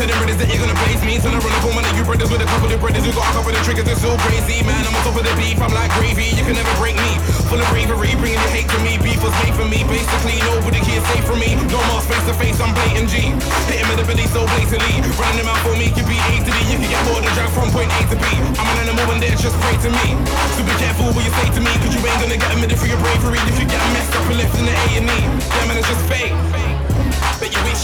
Tell 0.00 0.08
them 0.08 0.16
brothers 0.16 0.40
that 0.40 0.48
you're 0.48 0.64
gonna 0.64 0.80
blaze 0.80 1.04
me. 1.04 1.20
I 1.26 1.38
run 1.38 1.52
up 1.52 1.66
on 1.66 1.84
you 1.98 2.05
brothers 2.06 2.30
with 2.30 2.38
a 2.40 2.46
couple 2.46 2.70
of 2.70 2.78
who 2.78 3.10
got 3.18 3.26
a 3.26 3.34
couple 3.34 3.50
of 3.50 3.62
triggers, 3.66 3.82
they're 3.82 3.98
so 3.98 4.14
crazy. 4.22 4.62
Man, 4.62 4.78
I'm 4.86 4.94
on 4.94 5.02
top 5.02 5.18
of 5.18 5.26
the 5.26 5.34
beef, 5.34 5.58
I'm 5.58 5.74
like 5.74 5.90
gravy. 5.98 6.30
You 6.38 6.46
can 6.46 6.54
never 6.54 6.70
break 6.78 6.94
me. 6.94 7.18
Full 7.50 7.58
of 7.58 7.66
bravery, 7.74 8.14
bringing 8.22 8.38
the 8.38 8.50
hate 8.54 8.70
to 8.70 8.78
me. 8.86 8.94
Beef 9.02 9.18
was 9.18 9.34
made 9.42 9.54
for 9.58 9.66
me, 9.66 9.82
basically. 9.90 10.38
Nobody 10.46 10.78
can 10.86 11.02
safe 11.10 11.26
from 11.26 11.42
me. 11.42 11.58
No 11.66 11.82
more 11.90 11.98
face 12.06 12.22
to 12.30 12.34
face, 12.38 12.62
I'm 12.62 12.70
blatant 12.78 13.10
G. 13.10 13.34
Hit 13.66 13.82
in 13.82 13.98
the 13.98 14.06
belly 14.06 14.26
so 14.30 14.46
blatantly. 14.46 15.02
Running 15.18 15.42
them 15.42 15.50
out 15.50 15.58
for 15.66 15.74
me, 15.74 15.90
could 15.90 16.06
be 16.06 16.14
A 16.14 16.34
to 16.46 16.50
D. 16.50 16.58
You 16.70 16.78
can 16.78 16.88
get 16.94 17.02
more 17.10 17.18
than 17.18 17.32
drag 17.34 17.50
from 17.50 17.74
point 17.74 17.90
A 17.90 18.00
to 18.06 18.16
B. 18.22 18.24
I'm 18.54 18.66
an 18.70 18.86
animal 18.86 19.06
and 19.10 19.18
they're 19.18 19.34
just 19.34 19.58
prey 19.66 19.74
to 19.74 19.90
me. 19.90 20.06
So 20.54 20.62
be 20.62 20.74
careful 20.78 21.10
what 21.10 21.26
you 21.26 21.34
say 21.42 21.50
to 21.58 21.60
me, 21.60 21.74
cause 21.82 21.90
you 21.90 22.00
ain't 22.06 22.20
gonna 22.22 22.38
get 22.38 22.54
a 22.54 22.58
minute 22.62 22.78
for 22.78 22.86
your 22.86 23.02
bravery. 23.02 23.42
If 23.50 23.58
you 23.58 23.66
get 23.66 23.82
messed 23.90 24.14
up 24.14 24.30
and 24.30 24.38
left 24.38 24.54
in 24.54 24.66
the 24.66 24.74
A 24.74 24.86
and 25.02 25.10
E, 25.10 25.18
yeah, 25.26 25.66
man, 25.66 25.78
it's 25.82 25.90
just 25.90 26.02
fake. 26.06 26.34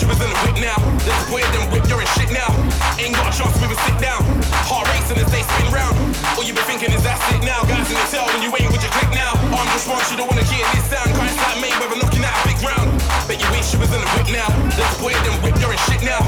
You 0.03 0.11
was 0.11 0.19
in 0.19 0.27
the 0.27 0.41
whip 0.43 0.59
now. 0.59 0.75
Let's 1.07 1.31
wear 1.31 1.47
them 1.55 1.71
whip, 1.71 1.87
you're 1.87 2.03
in 2.03 2.11
shit 2.19 2.27
now. 2.35 2.51
Ain't 2.99 3.15
got 3.15 3.23
a 3.23 3.35
chance 3.39 3.55
to 3.55 3.63
even 3.63 3.79
sit 3.87 3.95
down. 4.03 4.19
Heart 4.67 4.91
racing 4.91 5.15
as 5.23 5.31
they 5.31 5.47
spin 5.47 5.71
round. 5.71 5.95
All 6.35 6.43
you 6.43 6.51
been 6.51 6.67
thinking 6.67 6.91
is 6.91 7.07
that's 7.07 7.23
it 7.31 7.47
now. 7.47 7.63
Guys 7.71 7.87
in 7.87 7.95
the 7.95 8.07
tell 8.11 8.27
when 8.35 8.43
you 8.43 8.51
ain't 8.51 8.67
with 8.75 8.83
your 8.83 8.91
click 8.99 9.15
now. 9.15 9.31
I'm 9.55 9.63
just 9.71 9.87
wrong, 9.87 10.03
you 10.11 10.19
don't 10.19 10.27
wanna 10.27 10.43
hear 10.43 10.67
this 10.75 10.91
sound. 10.91 11.07
Christ 11.15 11.39
like 11.39 11.63
Mayweather 11.63 12.03
knocking 12.03 12.27
out 12.27 12.35
a 12.35 12.43
big 12.51 12.59
round. 12.67 12.91
Bet 13.31 13.39
you 13.39 13.47
wish 13.55 13.71
you 13.71 13.79
was 13.79 13.95
in 13.95 14.03
the 14.03 14.11
whip 14.19 14.27
now. 14.35 14.51
Let's 14.75 14.99
wear 14.99 15.15
them 15.23 15.39
whip, 15.47 15.55
you're 15.63 15.71
in 15.71 15.79
shit 15.87 16.03
now. 16.03 16.19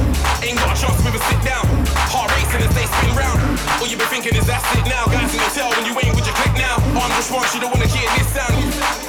Ain't 0.47 0.55
got 0.55 0.71
a 0.71 0.79
chance 0.79 0.95
to 0.95 1.11
even 1.11 1.19
sit 1.27 1.41
down. 1.43 1.67
Heart 2.15 2.31
racing 2.31 2.63
as 2.63 2.71
they 2.79 2.87
spin 2.87 3.11
round. 3.19 3.43
All 3.83 3.91
you 3.91 3.99
been 3.99 4.07
thinking 4.07 4.39
is 4.39 4.47
that's 4.47 4.63
it 4.79 4.87
now. 4.87 5.11
Guys 5.11 5.35
in 5.35 5.43
the 5.43 5.51
tell 5.51 5.75
when 5.75 5.83
you 5.83 5.99
ain't 5.99 6.15
with 6.15 6.23
your 6.23 6.39
click 6.39 6.55
now. 6.55 6.79
I'm 6.95 7.11
just 7.19 7.27
wrong, 7.35 7.43
you 7.51 7.59
don't 7.59 7.75
wanna 7.75 7.91
hear 7.91 8.07
this 8.23 8.31
sound. 8.39 9.04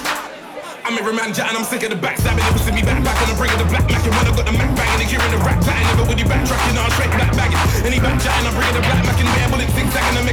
I'm 0.85 0.93
every 1.01 1.17
man 1.17 1.33
jet 1.33 1.49
and 1.49 1.57
I'm 1.57 1.65
sick 1.65 1.81
of 1.81 1.89
the 1.89 1.97
backstabbing. 1.97 2.45
Never 2.45 2.61
see 2.61 2.69
me 2.69 2.85
back 2.85 3.01
back 3.01 3.17
and 3.17 3.33
I'm 3.33 3.37
bringing 3.41 3.57
the 3.57 3.65
black 3.65 3.89
Mac. 3.89 4.05
And 4.05 4.13
when 4.13 4.21
I 4.21 4.29
got 4.37 4.45
the 4.45 4.53
Mac 4.53 4.69
bang 4.77 4.85
and 4.85 5.01
they 5.01 5.09
hearing 5.09 5.33
the 5.33 5.41
rap 5.41 5.57
pattern, 5.65 5.81
never 5.89 6.05
with 6.05 6.21
you 6.21 6.29
backtracking, 6.29 6.77
I'm 6.77 6.93
straight 6.93 7.09
back 7.17 7.33
bagging. 7.33 7.57
Any 7.89 7.97
back 7.97 8.21
chatting, 8.21 8.45
I'm 8.45 8.53
bringing 8.53 8.77
the 8.77 8.85
black 8.85 9.01
Mac 9.01 9.17
and 9.17 9.29
bare 9.33 9.49
bullets 9.49 9.73
zigzagging 9.73 10.24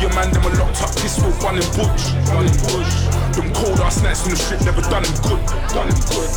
your 0.00 0.12
man, 0.16 0.32
them 0.32 0.44
are 0.48 0.56
locked 0.56 0.80
up, 0.80 0.90
pistol, 0.96 1.28
one 1.44 1.60
in 1.60 1.68
bush, 1.76 2.16
bush. 2.72 2.92
Them 3.36 3.52
cold 3.52 3.78
ass 3.84 4.00
nights 4.02 4.24
on 4.24 4.32
the 4.32 4.40
strip, 4.40 4.64
never 4.64 4.80
done 4.80 5.04
him 5.04 5.16
good, 5.20 5.40
done 5.70 5.92
him 5.92 6.00
good. 6.08 6.30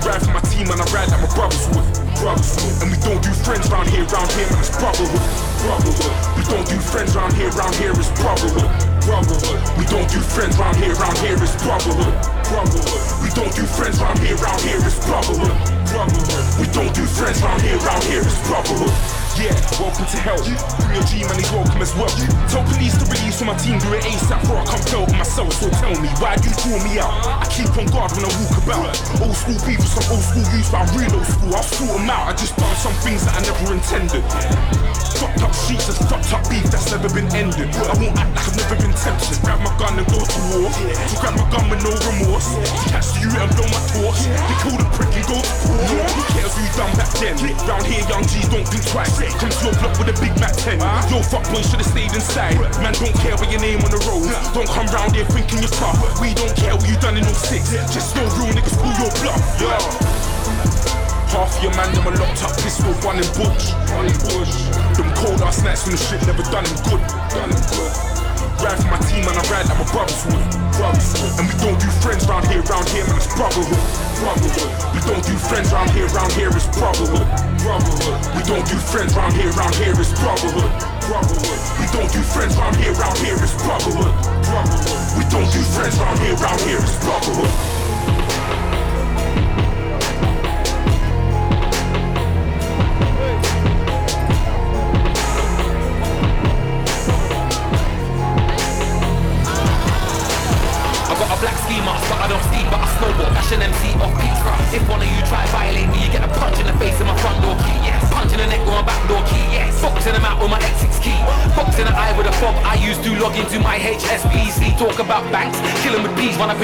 Ride 0.00 0.20
for 0.24 0.32
my 0.32 0.40
team 0.48 0.68
and 0.72 0.80
I 0.80 0.86
ride 0.92 1.08
like 1.12 1.20
my 1.20 1.30
brothers 1.36 1.64
would, 1.72 1.84
brothers 2.16 2.56
would. 2.60 2.74
And 2.80 2.88
we 2.88 2.98
don't 3.04 3.20
do 3.20 3.32
friends 3.44 3.68
round 3.68 3.88
here, 3.92 4.08
round 4.08 4.32
here, 4.32 4.48
man, 4.48 4.60
it's 4.60 4.72
brotherhood, 4.72 5.24
brotherhood. 5.60 6.14
We 6.36 6.42
don't 6.48 6.66
do 6.68 6.78
friends 6.80 7.12
round 7.16 7.32
here, 7.36 7.52
round 7.52 7.76
here, 7.76 7.92
it's 7.92 8.12
brotherhood, 8.16 8.72
brotherhood. 9.04 9.60
We 9.76 9.84
don't 9.84 10.08
do 10.08 10.20
friends 10.24 10.56
round 10.56 10.76
here, 10.80 10.96
round 10.96 11.18
here, 11.20 11.36
it's 11.36 11.56
brotherhood, 11.60 12.14
brotherhood. 12.48 13.00
We 13.20 13.28
don't 13.36 13.52
do 13.52 13.64
friends 13.68 14.00
round 14.00 14.18
here, 14.24 14.36
round 14.40 14.60
here, 14.64 14.80
it's 14.80 14.98
brotherhood, 15.04 15.56
brotherhood. 15.92 16.44
We 16.56 16.66
don't 16.72 16.92
do 16.96 17.04
friends 17.04 17.40
round 17.44 17.60
here, 17.60 17.76
round 17.84 18.04
here, 18.04 18.24
it's 18.24 18.40
brotherhood. 18.48 19.13
Yeah, 19.34 19.50
welcome 19.82 20.06
to 20.06 20.18
hell. 20.22 20.38
Your 20.94 21.02
G 21.10 21.26
man, 21.26 21.34
he's 21.34 21.50
welcome 21.50 21.82
as 21.82 21.90
well. 21.98 22.06
Tell 22.46 22.62
police 22.70 22.94
to 23.02 23.04
release 23.10 23.42
for 23.42 23.50
my 23.50 23.58
team, 23.58 23.82
do 23.82 23.90
it 23.90 24.06
ASAP 24.06 24.40
before 24.46 24.62
I 24.62 24.64
come 24.64 24.82
tell 24.86 25.06
myself. 25.18 25.50
So 25.58 25.66
tell 25.82 25.90
me, 25.98 26.06
why 26.22 26.38
do 26.38 26.46
you 26.46 26.54
throw 26.54 26.78
me 26.86 27.02
out? 27.02 27.10
I 27.42 27.46
keep 27.50 27.66
on 27.74 27.90
guard 27.90 28.14
when 28.14 28.22
I 28.22 28.30
walk 28.30 28.54
about. 28.62 28.94
Old 29.18 29.34
school 29.34 29.58
people, 29.66 29.90
some 29.90 30.06
old 30.14 30.22
school 30.22 30.46
youths, 30.54 30.70
but 30.70 30.86
I'm 30.86 30.90
real 30.94 31.10
old 31.18 31.26
school. 31.26 31.50
I'll 31.50 31.66
sort 31.66 31.98
them 31.98 32.10
out. 32.14 32.30
I 32.30 32.32
just 32.38 32.54
done 32.54 32.78
some 32.78 32.94
things 33.02 33.26
that 33.26 33.34
I 33.34 33.40
never 33.42 33.74
intended. 33.74 34.22
Fucked 35.18 35.42
up 35.42 35.54
streets 35.54 35.90
and 35.90 35.98
fucked 36.06 36.30
up 36.30 36.42
beef 36.46 36.66
that's 36.70 36.94
never 36.94 37.10
been 37.10 37.26
ended. 37.34 37.74
I 37.74 37.94
won't 37.98 38.14
act 38.14 38.38
like 38.38 38.46
I've 38.46 38.54
never 38.54 38.76
been 38.86 38.94
tempted. 38.94 39.34
Grab 39.42 39.58
my 39.66 39.74
gun 39.82 39.98
and 39.98 40.06
go 40.14 40.22
to 40.22 40.40
war. 40.54 40.70
To 40.70 41.14
grab 41.18 41.34
my 41.34 41.46
gun 41.50 41.66
with 41.74 41.82
no 41.82 41.90
remorse. 41.90 42.54
To 42.54 42.86
catch 42.86 43.10
youth 43.18 43.34
and 43.34 43.50
blow 43.58 43.66
my 43.66 43.82
torch. 43.98 44.30
They 44.30 44.56
call 44.62 44.78
the 44.78 44.86
prick 44.94 45.10
and 45.10 45.26
go 45.26 45.38
to 45.42 45.54
war. 45.74 46.06
Who 46.06 46.22
cares 46.38 46.54
you 46.54 46.70
done 46.78 46.94
back 46.94 47.10
then. 47.18 47.34
Round 47.66 47.82
here, 47.82 48.06
young 48.06 48.22
G's 48.30 48.46
don't 48.46 48.66
think 48.66 48.86
twice. 48.90 49.23
Come 49.40 49.50
to 49.50 49.60
your 49.64 49.74
block 49.80 49.94
with 49.98 50.12
a 50.12 50.16
big 50.20 50.34
Mac 50.40 50.52
10. 50.56 50.80
Yo, 51.08 51.22
fuck 51.24 51.44
boy, 51.48 51.62
should've 51.64 51.86
stayed 51.86 52.12
inside. 52.12 52.58
Man, 52.82 52.92
don't 53.00 53.14
care 53.20 53.34
about 53.34 53.50
your 53.50 53.60
name 53.60 53.80
on 53.80 53.90
the 53.90 54.00
road. 54.04 54.28
Don't 54.52 54.68
come 54.68 54.86
round 54.92 55.14
here 55.16 55.24
thinking 55.32 55.60
you're 55.64 55.72
tough. 55.72 55.96
We 56.20 56.34
don't 56.34 56.54
care 56.56 56.76
what 56.76 56.88
you 56.88 56.96
done 57.00 57.16
in 57.16 57.24
06. 57.24 57.72
Just 57.92 58.16
no 58.16 58.22
real 58.36 58.52
niggas 58.52 58.76
pull 58.76 58.92
your 59.00 59.12
bluff. 59.22 59.40
Yeah. 59.60 59.80
Half 61.34 61.58
your 61.62 61.74
man, 61.74 61.90
them 61.90 62.06
are 62.06 62.14
locked 62.14 62.46
up, 62.46 62.54
with 62.54 63.00
one 63.02 63.18
in 63.18 63.26
bush. 63.34 63.74
One 63.90 64.06
in 64.06 64.16
bush. 64.22 64.54
Them 64.94 65.10
cold 65.18 65.42
ass 65.42 65.64
nights 65.66 65.82
from 65.82 65.92
the 65.92 65.98
shit 65.98 66.22
never 66.30 66.46
done 66.46 66.62
them 66.62 66.78
good. 66.86 67.02
Done 67.34 67.50
them 67.50 67.62
good. 67.74 67.92
Ride 68.62 68.78
for 68.78 68.86
my 68.86 69.00
team 69.10 69.26
and 69.26 69.34
I 69.34 69.42
ride 69.50 69.66
like 69.66 69.78
my 69.82 69.88
brothers 69.90 70.22
would. 70.30 70.46
Brothers 70.78 71.10
would. 71.18 71.34
And 71.42 71.46
we 71.50 71.54
don't 71.58 71.78
do 71.82 71.90
friends 72.00 72.22
round 72.30 72.46
here, 72.46 72.62
round 72.70 72.86
here, 72.94 73.02
man, 73.10 73.18
it's 73.18 73.26
brotherhood. 73.34 73.82
Brotherhood. 74.22 74.70
We 74.94 75.00
don't 75.02 75.24
do 75.26 75.34
friends 75.36 75.74
round 75.74 75.90
here, 75.90 76.06
round 76.14 76.32
here, 76.38 76.54
it's 76.54 76.70
friends 78.94 79.16
round 79.16 79.34
here, 79.34 79.50
round 79.50 79.74
here, 79.74 79.92
brotherhood. 79.92 80.14
Brotherhood. 80.20 80.73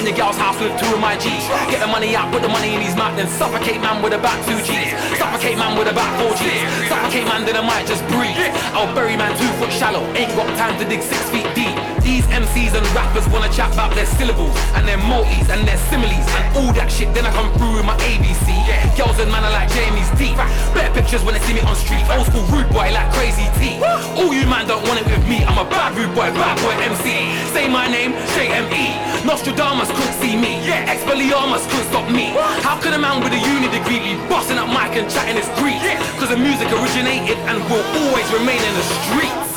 In 0.00 0.06
your 0.06 0.16
gal's 0.16 0.36
house 0.36 0.58
with 0.58 0.72
two 0.80 0.88
of 0.88 1.00
my 1.00 1.16
G's. 1.16 1.44
Get 1.68 1.80
the 1.80 1.86
money 1.86 2.16
out, 2.16 2.32
put 2.32 2.40
the 2.40 2.48
money 2.48 2.74
in 2.74 2.80
his 2.80 2.96
mouth, 2.96 3.14
then 3.16 3.28
suffocate 3.28 3.80
man 3.84 4.02
with 4.02 4.16
about 4.16 4.40
two 4.48 4.56
G's. 4.64 4.96
Suffocate 5.20 5.58
man 5.60 5.76
with 5.76 5.92
about 5.92 6.08
four 6.16 6.32
G's. 6.40 6.88
Suffocate 6.88 7.28
man, 7.28 7.44
then 7.44 7.56
I 7.56 7.60
might 7.60 7.86
just 7.86 8.02
breathe. 8.08 8.48
I'll 8.72 8.92
bury 8.94 9.16
man 9.16 9.36
foot 9.36 9.49
shallow. 9.80 10.04
Ain't 10.12 10.28
got 10.36 10.44
time 10.60 10.76
to 10.76 10.84
dig 10.84 11.00
six 11.00 11.24
feet 11.32 11.48
deep. 11.56 11.72
These 12.04 12.28
MCs 12.28 12.76
and 12.76 12.84
rappers 12.92 13.24
wanna 13.32 13.48
chat 13.48 13.72
about 13.72 13.96
their 13.96 14.04
syllables 14.04 14.52
and 14.76 14.84
their 14.84 15.00
multis 15.08 15.48
and 15.48 15.64
their 15.64 15.80
similes 15.88 16.28
and 16.36 16.44
all 16.52 16.68
that 16.76 16.92
shit. 16.92 17.08
Then 17.16 17.24
I 17.24 17.32
come 17.32 17.48
through 17.56 17.80
with 17.80 17.88
my 17.88 17.96
ABC. 18.04 18.52
Yeah. 18.68 18.84
Girls 18.92 19.16
and 19.16 19.32
man 19.32 19.40
are 19.40 19.54
like 19.56 19.72
Jamie's 19.72 20.12
deep. 20.20 20.36
Better 20.76 20.92
pictures 20.92 21.24
when 21.24 21.32
they 21.32 21.40
see 21.48 21.56
me 21.56 21.64
on 21.64 21.72
street. 21.80 22.04
Old 22.12 22.28
school 22.28 22.44
rude 22.52 22.68
boy 22.68 22.92
like 22.92 23.08
crazy 23.16 23.48
T. 23.56 23.80
All 24.20 24.36
you 24.36 24.44
man 24.44 24.68
don't 24.68 24.84
want 24.84 25.00
it 25.00 25.08
with 25.08 25.24
me. 25.24 25.48
I'm 25.48 25.56
a 25.56 25.64
bad 25.64 25.96
rude 25.96 26.12
boy, 26.12 26.28
bad 26.36 26.60
boy 26.60 26.76
MC. 26.84 27.32
Say 27.56 27.64
my 27.64 27.88
name, 27.88 28.12
J-M-E. 28.36 28.84
Nostradamus 29.24 29.88
couldn't 29.96 30.16
see 30.20 30.36
me. 30.36 30.60
Yeah. 30.60 30.92
Expelliarmus 30.92 31.64
couldn't 31.72 31.88
stop 31.88 32.04
me. 32.12 32.36
How 32.60 32.76
could 32.76 32.92
a 32.92 33.00
man 33.00 33.24
with 33.24 33.32
a 33.32 33.40
uni 33.40 33.72
degree 33.72 34.04
be 34.04 34.12
busting 34.28 34.60
up 34.60 34.68
mic 34.68 34.92
and 35.00 35.08
chatting 35.08 35.40
his 35.40 35.48
Greek? 35.56 35.80
Cause 36.20 36.28
the 36.28 36.36
music 36.36 36.68
originated 36.68 37.40
and 37.48 37.56
will 37.72 37.86
always 38.04 38.28
remain 38.36 38.60
in 38.60 38.74
the 38.76 38.84
streets. 39.00 39.49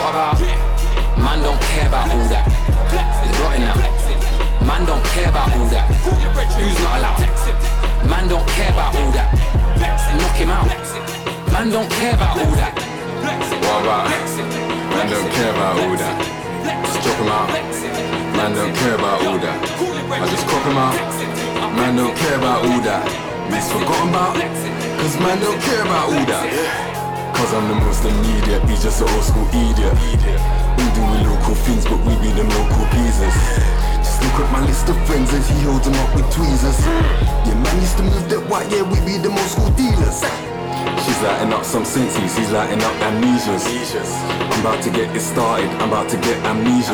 What 0.00 0.16
about? 0.16 0.40
Man 1.20 1.42
don't 1.44 1.60
care 1.60 1.86
about 1.86 2.08
all 2.08 2.24
that. 2.32 2.48
It's 2.48 3.36
rotting 3.44 3.68
now. 3.68 3.76
Man 4.64 4.86
don't 4.88 5.04
care 5.12 5.28
about 5.28 5.52
all 5.52 5.68
that. 5.68 5.92
Who's 6.56 6.80
not 6.80 7.04
allowed? 7.04 7.20
Man 8.08 8.24
don't 8.26 8.48
care 8.56 8.72
about 8.72 8.96
all 8.96 9.12
that. 9.12 9.28
Knock 10.16 10.36
him 10.40 10.48
out. 10.48 10.66
Man 11.52 11.68
don't 11.68 11.90
care 12.00 12.14
about 12.14 12.32
all 12.32 12.54
that. 12.56 12.72
What 13.60 13.84
about? 13.84 14.08
Man 14.88 15.06
don't 15.12 15.30
care 15.36 15.52
about 15.52 15.76
all 15.84 15.96
that. 16.00 16.16
Just 16.64 17.04
drop 17.04 17.20
him 17.20 17.28
out. 17.28 17.48
Man 18.40 18.54
don't 18.56 18.74
care 18.80 18.94
about 18.96 19.20
all 19.20 19.38
that. 19.38 19.58
I 20.16 20.26
just 20.32 20.46
crop 20.48 20.64
him 20.64 20.80
out. 20.80 20.96
Man 21.76 21.96
don't 21.96 22.16
care 22.16 22.38
about 22.38 22.64
all 22.64 22.80
that. 22.88 23.04
He's 23.52 23.68
forgotten 23.70 24.08
about. 24.08 24.34
Cause 24.96 25.20
man 25.20 25.38
don't 25.40 25.60
care 25.60 25.82
about 25.82 26.08
all 26.08 26.24
that. 26.24 26.99
Cause 27.40 27.54
I'm 27.56 27.68
the 27.72 27.74
most 27.80 28.04
immediate, 28.04 28.60
he's 28.68 28.84
just 28.84 29.00
an 29.00 29.08
old 29.08 29.24
school 29.24 29.48
idiot. 29.48 29.96
We 30.76 30.84
do 30.92 31.00
the 31.08 31.24
local 31.24 31.56
things, 31.64 31.88
but 31.88 31.96
we 32.04 32.12
be 32.20 32.28
them 32.36 32.52
local 32.52 32.84
geezers. 32.92 33.32
Just 33.96 34.20
look 34.20 34.44
at 34.44 34.52
my 34.52 34.60
list 34.60 34.84
of 34.92 35.00
friends 35.08 35.32
as 35.32 35.48
he 35.48 35.56
holds 35.64 35.88
them 35.88 35.96
up 36.04 36.14
with 36.14 36.28
tweezers. 36.36 36.76
Yeah, 37.48 37.56
man 37.56 37.80
used 37.80 37.96
to 37.96 38.04
move 38.04 38.28
that 38.28 38.44
white, 38.44 38.68
yeah, 38.68 38.84
we 38.84 39.00
be 39.08 39.16
them 39.16 39.40
old 39.40 39.48
school 39.48 39.72
dealers. 39.72 40.20
She's 41.00 41.16
lighting 41.24 41.56
up 41.56 41.64
some 41.64 41.86
senses, 41.88 42.36
he's 42.36 42.52
lighting 42.52 42.84
up 42.84 42.92
amnesias. 43.00 43.64
I'm 44.52 44.60
about 44.60 44.84
to 44.84 44.90
get 44.90 45.08
it 45.16 45.24
started, 45.24 45.72
I'm 45.80 45.88
about 45.88 46.10
to 46.12 46.20
get 46.20 46.36
amnesia. 46.44 46.92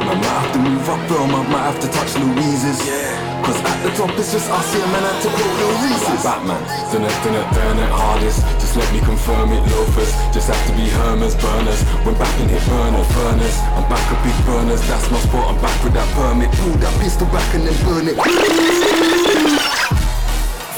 Man, 0.00 0.16
might 0.16 0.32
have 0.32 0.52
to 0.56 0.60
move 0.64 0.88
up, 0.88 1.00
bro, 1.12 1.26
man, 1.28 1.44
might 1.52 1.68
have 1.68 1.80
to 1.84 1.88
touch 1.92 2.16
Louise's. 2.16 3.27
Cause 3.48 3.64
at 3.64 3.80
the 3.80 3.88
top 3.96 4.12
it's 4.20 4.28
just 4.28 4.44
us 4.52 4.68
here, 4.76 4.84
man, 4.92 5.00
I 5.00 5.08
had 5.08 5.24
to 5.24 5.32
quote 5.32 5.56
Lil 5.56 5.72
Reese's. 5.80 6.20
Batman, 6.20 6.60
done 6.92 7.08
it, 7.08 7.16
done 7.24 7.32
it, 7.32 7.48
done 7.56 7.80
it 7.80 7.88
hardest. 7.88 8.44
Just 8.60 8.76
let 8.76 8.84
me 8.92 9.00
confirm 9.00 9.56
it, 9.56 9.64
loafers. 9.72 10.12
Just 10.36 10.52
have 10.52 10.60
to 10.68 10.72
be 10.76 10.84
Hermans, 10.92 11.32
burners. 11.40 11.80
When 12.04 12.12
back 12.20 12.28
in 12.44 12.52
hit 12.52 12.60
burner, 12.68 13.00
furnace. 13.16 13.56
I'm 13.72 13.88
back 13.88 14.04
at 14.04 14.20
big 14.20 14.36
burners, 14.44 14.84
that's 14.84 15.08
my 15.08 15.16
spot, 15.24 15.48
I'm 15.48 15.56
back 15.64 15.80
with 15.80 15.96
that 15.96 16.04
permit. 16.12 16.52
Pull 16.60 16.76
that 16.76 16.92
pistol 17.00 17.24
back 17.32 17.48
and 17.56 17.64
then 17.64 17.72
burn 17.88 18.04
it. 18.12 18.20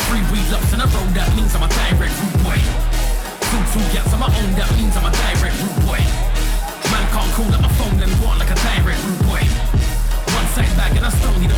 Three 0.07 0.23
relapse 0.31 0.71
in 0.71 0.79
a 0.79 0.87
row, 0.87 1.11
that 1.19 1.27
means 1.35 1.51
I'm 1.59 1.67
a 1.67 1.71
direct 1.75 2.15
root 2.23 2.35
boy. 2.47 2.59
Two 3.51 3.63
two 3.75 3.83
gaps 3.91 4.15
on 4.15 4.23
my 4.23 4.31
own, 4.31 4.55
that 4.55 4.71
means 4.79 4.95
I'm 4.95 5.11
a 5.11 5.13
direct 5.27 5.59
root 5.59 5.75
boy. 5.91 5.99
Man 6.87 7.03
can't 7.11 7.31
call 7.35 7.51
up 7.51 7.67
my 7.67 7.73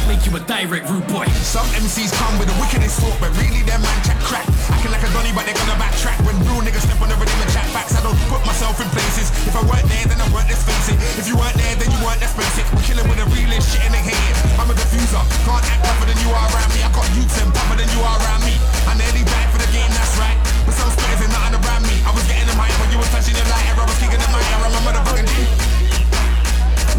make 0.09 0.25
you 0.27 0.33
a 0.35 0.43
direct 0.47 0.89
root 0.91 1.07
boy. 1.11 1.27
Some 1.45 1.67
MCs 1.77 2.11
come 2.17 2.35
with 2.39 2.51
a 2.51 2.57
wickedest 2.59 2.99
talk, 2.99 3.15
but 3.21 3.31
really 3.39 3.63
them 3.63 3.83
man 3.83 3.99
chat 4.03 4.19
crack. 4.25 4.47
Acting 4.71 4.93
like 4.93 5.05
a 5.05 5.11
donny, 5.13 5.31
but 5.35 5.45
they're 5.47 5.59
gonna 5.59 5.79
backtrack. 5.79 6.19
When 6.27 6.35
real 6.47 6.63
niggas 6.63 6.85
step 6.87 6.99
on 7.03 7.09
the 7.11 7.17
and 7.19 7.51
chat 7.53 7.67
facts, 7.75 7.95
I 7.95 8.03
don't 8.03 8.19
put 8.31 8.43
myself 8.47 8.81
in 8.81 8.89
places. 8.91 9.31
If 9.47 9.55
I 9.55 9.63
weren't 9.67 9.87
there, 9.87 10.07
then 10.07 10.19
I 10.19 10.29
weren't, 10.33 10.49
face 10.49 10.89
it. 10.91 10.99
If 11.19 11.29
you 11.29 11.37
weren't 11.37 11.55
there, 11.59 11.75
then 11.77 11.89
you 11.91 12.01
weren't, 12.03 12.23
face 12.23 12.57
it. 12.59 12.67
We're 12.75 12.87
killing 12.87 13.07
with 13.07 13.19
the 13.21 13.29
realest 13.31 13.71
shit 13.71 13.85
and 13.85 13.95
they 13.95 14.03
hate 14.03 14.17
it. 14.17 14.37
I'm 14.59 14.71
a 14.71 14.75
diffuser, 14.75 15.23
can't 15.47 15.63
act 15.63 15.83
tougher 15.85 16.07
than 16.09 16.19
you 16.25 16.31
are 16.33 16.49
around 16.51 16.71
me. 16.75 16.81
I 16.83 16.91
got 16.91 17.07
youths 17.15 17.37
and 17.39 17.51
tougher 17.53 17.77
than 17.79 17.89
you 17.93 18.01
are 18.03 18.19
around 18.23 18.43
me. 18.49 18.55
I 18.89 18.97
nearly 18.97 19.23
died 19.27 19.49
for 19.53 19.61
the 19.61 19.71
game, 19.71 19.91
that's 19.93 20.15
right. 20.19 20.39
But 20.67 20.75
some 20.75 20.91
spitters 20.91 21.21
ain't 21.23 21.33
nothing 21.35 21.59
around 21.63 21.85
me. 21.87 21.95
I 22.03 22.11
was 22.11 22.25
getting 22.27 22.49
them 22.49 22.59
high 22.59 22.73
when 22.81 22.91
you 22.91 22.99
was 22.99 23.11
touching 23.15 23.37
the 23.37 23.45
light. 23.47 23.67
I 23.71 23.85
was 23.85 23.99
kicking 24.01 24.19
them 24.19 24.33
higher. 24.35 24.57
I 24.57 24.59
remember 24.67 24.93
the 24.99 25.03
fucking 25.07 25.29
G. 25.31 25.35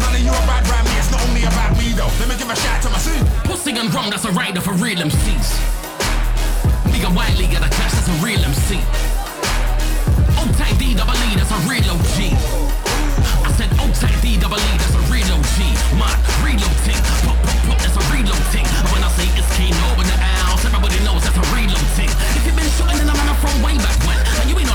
None 0.00 0.14
of 0.16 0.20
you 0.20 0.32
are 0.32 0.46
bad 0.48 0.62
around 0.68 0.84
me, 0.88 0.94
it's 0.98 1.10
not 1.12 1.20
only 1.28 1.44
about 1.44 1.72
me 1.78 1.83
though. 1.94 2.10
Let 2.18 2.28
me 2.28 2.36
give 2.36 2.50
a 2.50 2.56
shout 2.56 2.82
to 2.82 2.90
my 2.90 2.98
suit. 2.98 3.22
Pussy 3.46 3.70
and 3.72 3.92
rum, 3.94 4.10
that's 4.10 4.24
a 4.24 4.32
rider 4.32 4.60
for 4.60 4.74
real 4.74 4.98
MCs. 4.98 5.48
Bigger 6.90 7.10
Wiley 7.14 7.46
got 7.46 7.62
a 7.62 7.70
clash, 7.70 7.94
that's 7.94 8.10
a 8.10 8.16
real 8.22 8.42
MC. 8.42 8.78
Old 10.38 10.50
double 10.54 11.18
E, 11.26 11.30
that's 11.38 11.50
a 11.54 11.60
real 11.70 11.86
OG. 11.90 12.18
I 13.46 13.50
said 13.54 13.70
old 13.78 13.94
double 13.94 14.58
E, 14.58 14.72
that's 14.78 14.94
a 14.94 15.02
real 15.10 15.28
OG. 15.34 15.58
Man, 15.98 16.14
reload 16.42 16.76
ting, 16.82 16.98
that's 16.98 17.96
a 17.96 18.04
reload 18.10 18.44
ting. 18.50 18.66
When 18.90 19.02
I 19.02 19.10
say 19.14 19.26
it's 19.38 19.48
Kano 19.54 20.00
in 20.02 20.06
the 20.06 20.18
house, 20.18 20.64
everybody 20.66 20.98
knows 21.06 21.22
that's 21.22 21.38
a 21.38 21.46
reload 21.54 21.88
ting. 21.94 22.10
If 22.34 22.42
you've 22.46 22.58
been 22.58 22.70
shooting 22.74 23.00
in 23.02 23.06
man 23.06 23.34
from 23.38 23.54
way 23.62 23.78
back 23.78 23.98
when, 24.06 24.18
and 24.42 24.50
you 24.50 24.58
ain't 24.58 24.73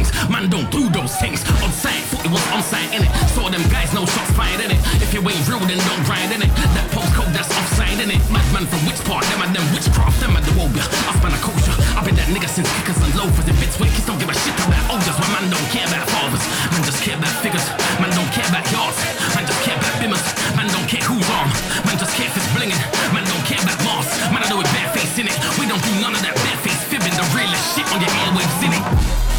things. 0.00 0.30
Man, 0.32 0.48
don't 0.48 0.70
do 0.72 0.88
those 0.88 1.12
things. 1.20 1.44
On 1.60 1.70
site, 1.70 2.00
foot 2.08 2.24
it 2.24 2.32
was 2.32 2.40
on 2.52 2.62
site 2.64 2.88
in 2.96 3.04
it. 3.04 3.12
So 3.36 3.44
them 3.48 3.60
guys 3.68 3.92
know 3.92 4.08
shots 4.08 4.32
fired 4.32 4.60
in 4.64 4.72
it. 4.72 4.80
If 5.04 5.12
you 5.12 5.20
ain't 5.20 5.44
real, 5.44 5.60
then 5.60 5.76
don't 5.76 6.04
grind 6.08 6.32
in 6.32 6.40
it. 6.40 6.50
That 6.72 6.88
postcode 6.96 7.32
that's 7.36 7.52
offside 7.52 8.00
in 8.00 8.08
it. 8.08 8.20
Madman 8.32 8.64
from 8.66 8.80
which 8.88 9.00
part? 9.04 9.24
Them 9.28 9.44
and 9.44 9.52
them 9.52 9.66
witchcraft, 9.76 10.16
them 10.20 10.36
and 10.36 10.44
the 10.44 10.52
wobia. 10.56 10.84
I 11.08 11.12
span 11.20 11.32
a 11.36 11.40
kosher. 11.44 11.74
I've 11.96 12.06
been 12.08 12.16
that 12.16 12.28
nigga 12.32 12.48
since 12.48 12.68
kickers 12.80 12.96
and 13.04 13.12
loafers. 13.16 13.44
If 13.44 13.60
it's 13.60 13.76
wicked, 13.76 14.00
don't 14.08 14.18
give 14.18 14.30
a 14.30 14.36
shit 14.36 14.56
about 14.64 14.80
elders. 14.88 15.16
When 15.20 15.30
man 15.36 15.46
don't 15.52 15.68
care 15.68 15.84
about 15.84 16.08
fathers. 16.08 16.44
Man 16.72 16.82
just 16.86 17.00
care 17.04 17.18
about 17.18 17.34
figures. 17.44 17.66
Man 18.00 18.10
don't 18.16 18.30
care 18.32 18.48
about 18.48 18.64
yards. 18.72 18.98
Man 19.36 19.44
just 19.44 19.60
care 19.66 19.76
about 19.76 19.94
bimmers. 20.00 20.24
Man 20.56 20.68
don't 20.72 20.88
care 20.88 21.04
who's 21.04 21.28
on. 21.28 21.48
Man 21.84 21.96
just 22.00 22.16
care 22.16 22.30
if 22.30 22.36
it's 22.36 22.48
blinging. 22.56 22.80
Man 23.12 23.26
don't 23.28 23.44
care 23.44 23.60
about 23.60 23.78
Mars. 23.84 24.08
Man 24.32 24.40
I 24.40 24.48
do 24.48 24.56
it 24.62 24.68
bareface 24.72 25.18
in 25.20 25.28
it. 25.28 25.36
We 25.60 25.68
don't 25.68 25.82
do 25.82 25.92
none 26.00 26.14
of 26.16 26.22
that 26.24 26.34
bareface 26.40 26.80
fibbing. 26.88 27.12
The 27.12 27.26
realest 27.36 27.64
shit 27.76 27.86
on 27.92 28.00
your 28.00 28.12
airwaves 28.24 28.60
in 28.64 28.72
it. 28.72 29.29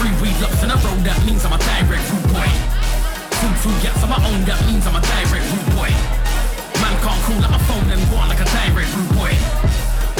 Three 0.00 0.16
weed 0.24 0.40
locks 0.40 0.64
in 0.64 0.72
a 0.72 0.80
row, 0.80 0.96
that 1.04 1.20
means 1.28 1.44
I'm 1.44 1.52
a 1.52 1.60
direct 1.60 2.08
root 2.08 2.24
boy. 2.32 2.48
Two 3.36 3.52
two 3.60 3.74
gaps 3.84 4.00
on 4.00 4.08
my 4.08 4.16
own, 4.16 4.40
that 4.48 4.56
means 4.64 4.88
I'm 4.88 4.96
a 4.96 5.02
direct 5.04 5.44
root 5.52 5.68
boy. 5.76 5.92
Man 6.80 6.96
can't 7.04 7.20
call 7.28 7.36
out 7.44 7.52
my 7.52 7.60
phone 7.68 7.84
and 7.92 8.00
walk 8.08 8.32
like 8.32 8.40
a 8.40 8.48
direct 8.48 8.88
root 8.96 9.12
boy. 9.12 9.36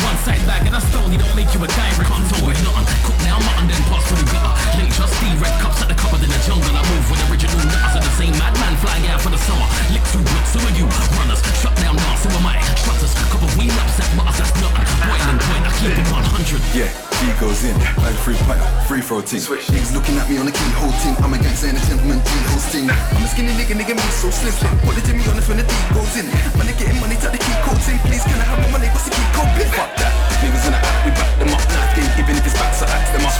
One 0.04 0.20
side 0.20 0.44
bag 0.44 0.68
and 0.68 0.76
a 0.76 0.84
stone, 0.84 1.08
he 1.08 1.16
don't 1.16 1.32
make 1.32 1.48
you 1.56 1.64
a 1.64 1.68
direct 1.72 2.04
contour. 2.04 2.52
It's 2.52 2.60
not 2.60 2.76
cook 3.08 3.16
now, 3.24 3.40
mutton, 3.40 3.72
then 3.72 3.80
pass 3.88 4.04
through 4.04 4.20
the 4.20 4.28
gutter. 4.28 4.52
Link 4.76 4.92
trusty, 4.92 5.32
red 5.40 5.56
cups 5.64 5.80
at 5.80 5.88
the 5.88 5.96
cupboard 5.96 6.20
in 6.20 6.28
the 6.28 6.40
jungle. 6.44 6.76
I 6.76 6.84
move 6.84 7.08
with 7.08 7.24
original 7.32 7.56
nutters 7.64 7.96
and 7.96 8.04
the 8.04 8.14
same 8.20 8.36
madman 8.36 8.76
flying 8.84 9.08
out 9.08 9.24
for 9.24 9.32
the 9.32 9.40
summer. 9.40 9.64
Lick 9.96 10.04
through 10.12 10.28
blocks, 10.28 10.52
who 10.52 10.60
are 10.60 10.76
you? 10.76 10.84
Runners, 11.16 11.40
shut 11.56 11.72
down 11.80 11.96
dance, 11.96 12.20
who 12.20 12.36
am 12.36 12.44
I? 12.44 12.60
Shutters, 12.84 13.16
couple 13.32 13.48
weed 13.56 13.72
ups, 13.80 13.96
that 13.96 14.12
mutters, 14.12 14.44
that's 14.44 14.52
nothing. 14.60 14.84
Boiling 15.08 15.39
yeah, 15.80 16.92
G 16.92 17.32
goes 17.40 17.64
in, 17.64 17.72
like 18.04 18.12
free 18.20 18.36
player, 18.44 18.60
free 18.84 19.00
throw 19.00 19.24
team. 19.24 19.40
Niggas 19.40 19.96
looking 19.96 20.12
at 20.20 20.28
me 20.28 20.36
on 20.36 20.44
the 20.44 20.52
keyhole 20.52 20.92
team. 21.00 21.16
I'm 21.24 21.32
a 21.32 21.40
gangster 21.40 21.72
and 21.72 21.80
a 21.80 21.82
gentleman, 21.88 22.20
G 22.20 22.30
hosting. 22.52 22.84
I'm 22.84 23.24
a 23.24 23.28
skinny 23.32 23.56
nigga, 23.56 23.72
nigga, 23.80 23.96
me 23.96 24.04
so 24.12 24.28
slim. 24.28 24.52
Put 24.84 25.00
the 25.00 25.02
Jimmy 25.08 25.24
on 25.32 25.40
us 25.40 25.48
when 25.48 25.56
the 25.56 25.64
D 25.64 25.72
goes 25.96 26.12
in. 26.20 26.28
Money 26.60 26.76
getting 26.76 27.00
money, 27.00 27.16
tell 27.16 27.32
the 27.32 27.40
key 27.40 27.56
code 27.64 27.80
team. 27.80 27.96
Please, 28.04 28.20
can 28.28 28.36
I 28.36 28.44
have 28.44 28.60
my 28.60 28.76
money? 28.76 28.92
What's 28.92 29.08
the 29.08 29.16
key 29.16 29.24
code? 29.32 29.48
Bitch, 29.56 29.72
fuck 29.72 29.88
that. 30.04 30.12
Niggas 30.44 30.68
in 30.68 30.72
the 30.76 30.80
act, 30.84 31.00
we 31.00 31.10
back 31.16 31.32
them 31.40 31.48
up. 31.48 31.64
Knife 31.64 31.92
game, 31.96 32.12
even 32.20 32.36
if 32.36 32.44
it's 32.44 32.56
back, 32.60 32.76
so 32.76 32.84
axe 32.84 33.10
them 33.16 33.24
up. 33.24 33.32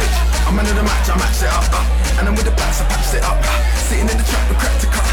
I'm 0.48 0.56
man 0.56 0.64
of 0.64 0.80
the 0.80 0.84
match, 0.88 1.12
I 1.12 1.20
match 1.20 1.44
it 1.44 1.52
up. 1.52 1.68
Uh, 1.76 2.16
and 2.16 2.24
I'm 2.24 2.32
with 2.32 2.48
the 2.48 2.56
backs, 2.56 2.80
I 2.80 2.88
patch 2.88 3.20
it 3.20 3.22
up. 3.22 3.36
Uh, 3.36 3.52
sitting 3.84 4.08
in 4.08 4.16
the 4.16 4.24
trap, 4.24 4.48
we 4.48 4.56
crack 4.56 4.80
to 4.80 4.88
cut. 4.88 5.09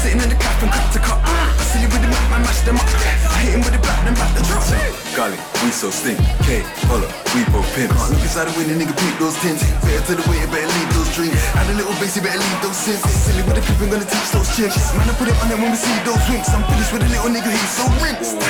I'm 0.00 0.08
sitting 0.08 0.24
in 0.24 0.32
the 0.32 0.40
cap 0.40 0.56
and 0.64 0.72
crack 0.72 0.88
to 0.96 1.00
cut. 1.04 1.20
I 1.20 1.60
see 1.68 1.84
you 1.84 1.88
with 1.92 2.00
the 2.00 2.08
Mac, 2.08 2.24
man, 2.32 2.40
match 2.40 2.64
them 2.64 2.80
up. 2.80 2.88
I 2.88 3.44
hit 3.44 3.52
him 3.52 3.60
with 3.60 3.76
the 3.76 3.82
black, 3.84 4.00
then 4.08 4.16
back 4.16 4.32
the 4.32 4.40
drop. 4.48 4.64
Golly, 5.12 5.36
we 5.60 5.68
so 5.68 5.92
stink. 5.92 6.16
K, 6.48 6.64
holla, 6.88 7.04
we 7.36 7.44
both 7.52 7.68
pimps. 7.76 7.92
Can't 7.92 8.16
look 8.16 8.24
inside 8.24 8.48
the 8.48 8.56
window, 8.56 8.80
nigga, 8.80 8.96
peep 8.96 9.12
those 9.20 9.36
tints. 9.44 9.60
Better 9.84 10.00
to 10.08 10.12
the 10.16 10.24
way, 10.24 10.40
better 10.48 10.72
leave 10.72 10.88
those 10.96 11.12
dreams. 11.12 11.36
Add 11.52 11.68
a 11.68 11.76
little 11.76 11.92
bass, 12.00 12.16
you 12.16 12.24
better 12.24 12.40
leave 12.40 12.60
those 12.64 12.80
sins. 12.80 13.04
Silly 13.12 13.44
with 13.44 13.60
the 13.60 13.64
people, 13.68 13.92
gonna 13.92 14.08
teach 14.08 14.28
those 14.32 14.48
chimps. 14.56 14.80
Man, 14.96 15.04
I 15.04 15.12
put 15.20 15.28
it 15.28 15.36
on 15.44 15.52
them 15.52 15.60
when 15.60 15.68
we 15.68 15.76
see 15.76 15.92
those 16.08 16.24
winks. 16.32 16.48
I'm 16.48 16.64
finished 16.64 16.96
with 16.96 17.04
a 17.04 17.10
little 17.12 17.28
nigga, 17.28 17.52
he's 17.52 17.74
so 17.76 17.84
rinsed. 18.00 18.40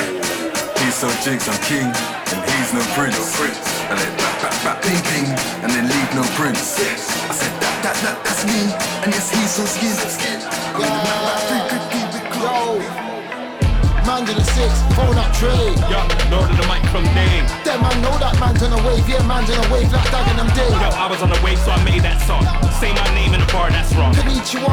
He's 0.78 0.94
so 0.94 1.10
jigs, 1.26 1.50
I'm 1.50 1.58
king, 1.66 1.90
and 2.30 2.38
he's 2.46 2.70
no 2.70 2.82
prince. 2.94 3.18
I 3.90 3.98
let 3.98 4.06
back, 4.22 4.38
back, 4.38 4.54
back, 4.62 4.78
ping, 4.86 5.02
ping, 5.10 5.26
and 5.66 5.74
then 5.74 5.90
leave 5.90 6.10
no 6.14 6.22
prince. 6.38 6.78
I 6.78 7.34
said 7.34 7.50
that, 7.58 7.69
that, 7.82 7.96
that, 8.04 8.16
that's 8.24 8.44
me, 8.44 8.68
and 9.04 9.12
yes, 9.12 9.32
he's 9.32 9.50
so 9.50 9.64
skin. 9.64 10.38
I'm 10.76 10.84
in 10.84 10.90
the 10.90 11.00
back, 11.00 11.20
back, 11.24 11.40
free, 11.48 11.64
quick, 11.68 11.86
keep. 11.92 12.10
Man 14.06 14.24
to 14.24 14.32
the 14.32 14.42
six, 14.42 14.72
phone 14.96 15.16
up 15.16 15.28
trade. 15.36 15.76
Yo, 15.92 16.00
Lord 16.32 16.48
of 16.50 16.56
the 16.56 16.66
mic 16.66 16.82
from 16.88 17.04
Dane. 17.12 17.44
Them 17.68 17.84
man 17.84 17.94
know 18.00 18.16
that 18.16 18.32
man's 18.40 18.62
on 18.64 18.72
a 18.72 18.80
wave, 18.82 19.04
yeah, 19.08 19.20
man's 19.28 19.48
on 19.52 19.60
a 19.60 19.68
wave 19.72 19.92
like 19.92 20.08
dagging 20.10 20.40
them 20.40 20.48
day. 20.56 20.66
Yo, 20.66 20.88
I 20.96 21.06
was 21.06 21.20
on 21.22 21.28
the 21.28 21.40
wave, 21.44 21.60
so 21.60 21.70
I 21.70 21.78
made 21.84 22.02
that 22.02 22.18
song. 22.24 22.42
Say 22.80 22.92
my 22.96 23.04
name 23.14 23.36
in 23.36 23.40
the 23.40 23.50
bar, 23.52 23.68
that's 23.70 23.92
wrong. 23.94 24.12
Konnichiwa 24.16 24.72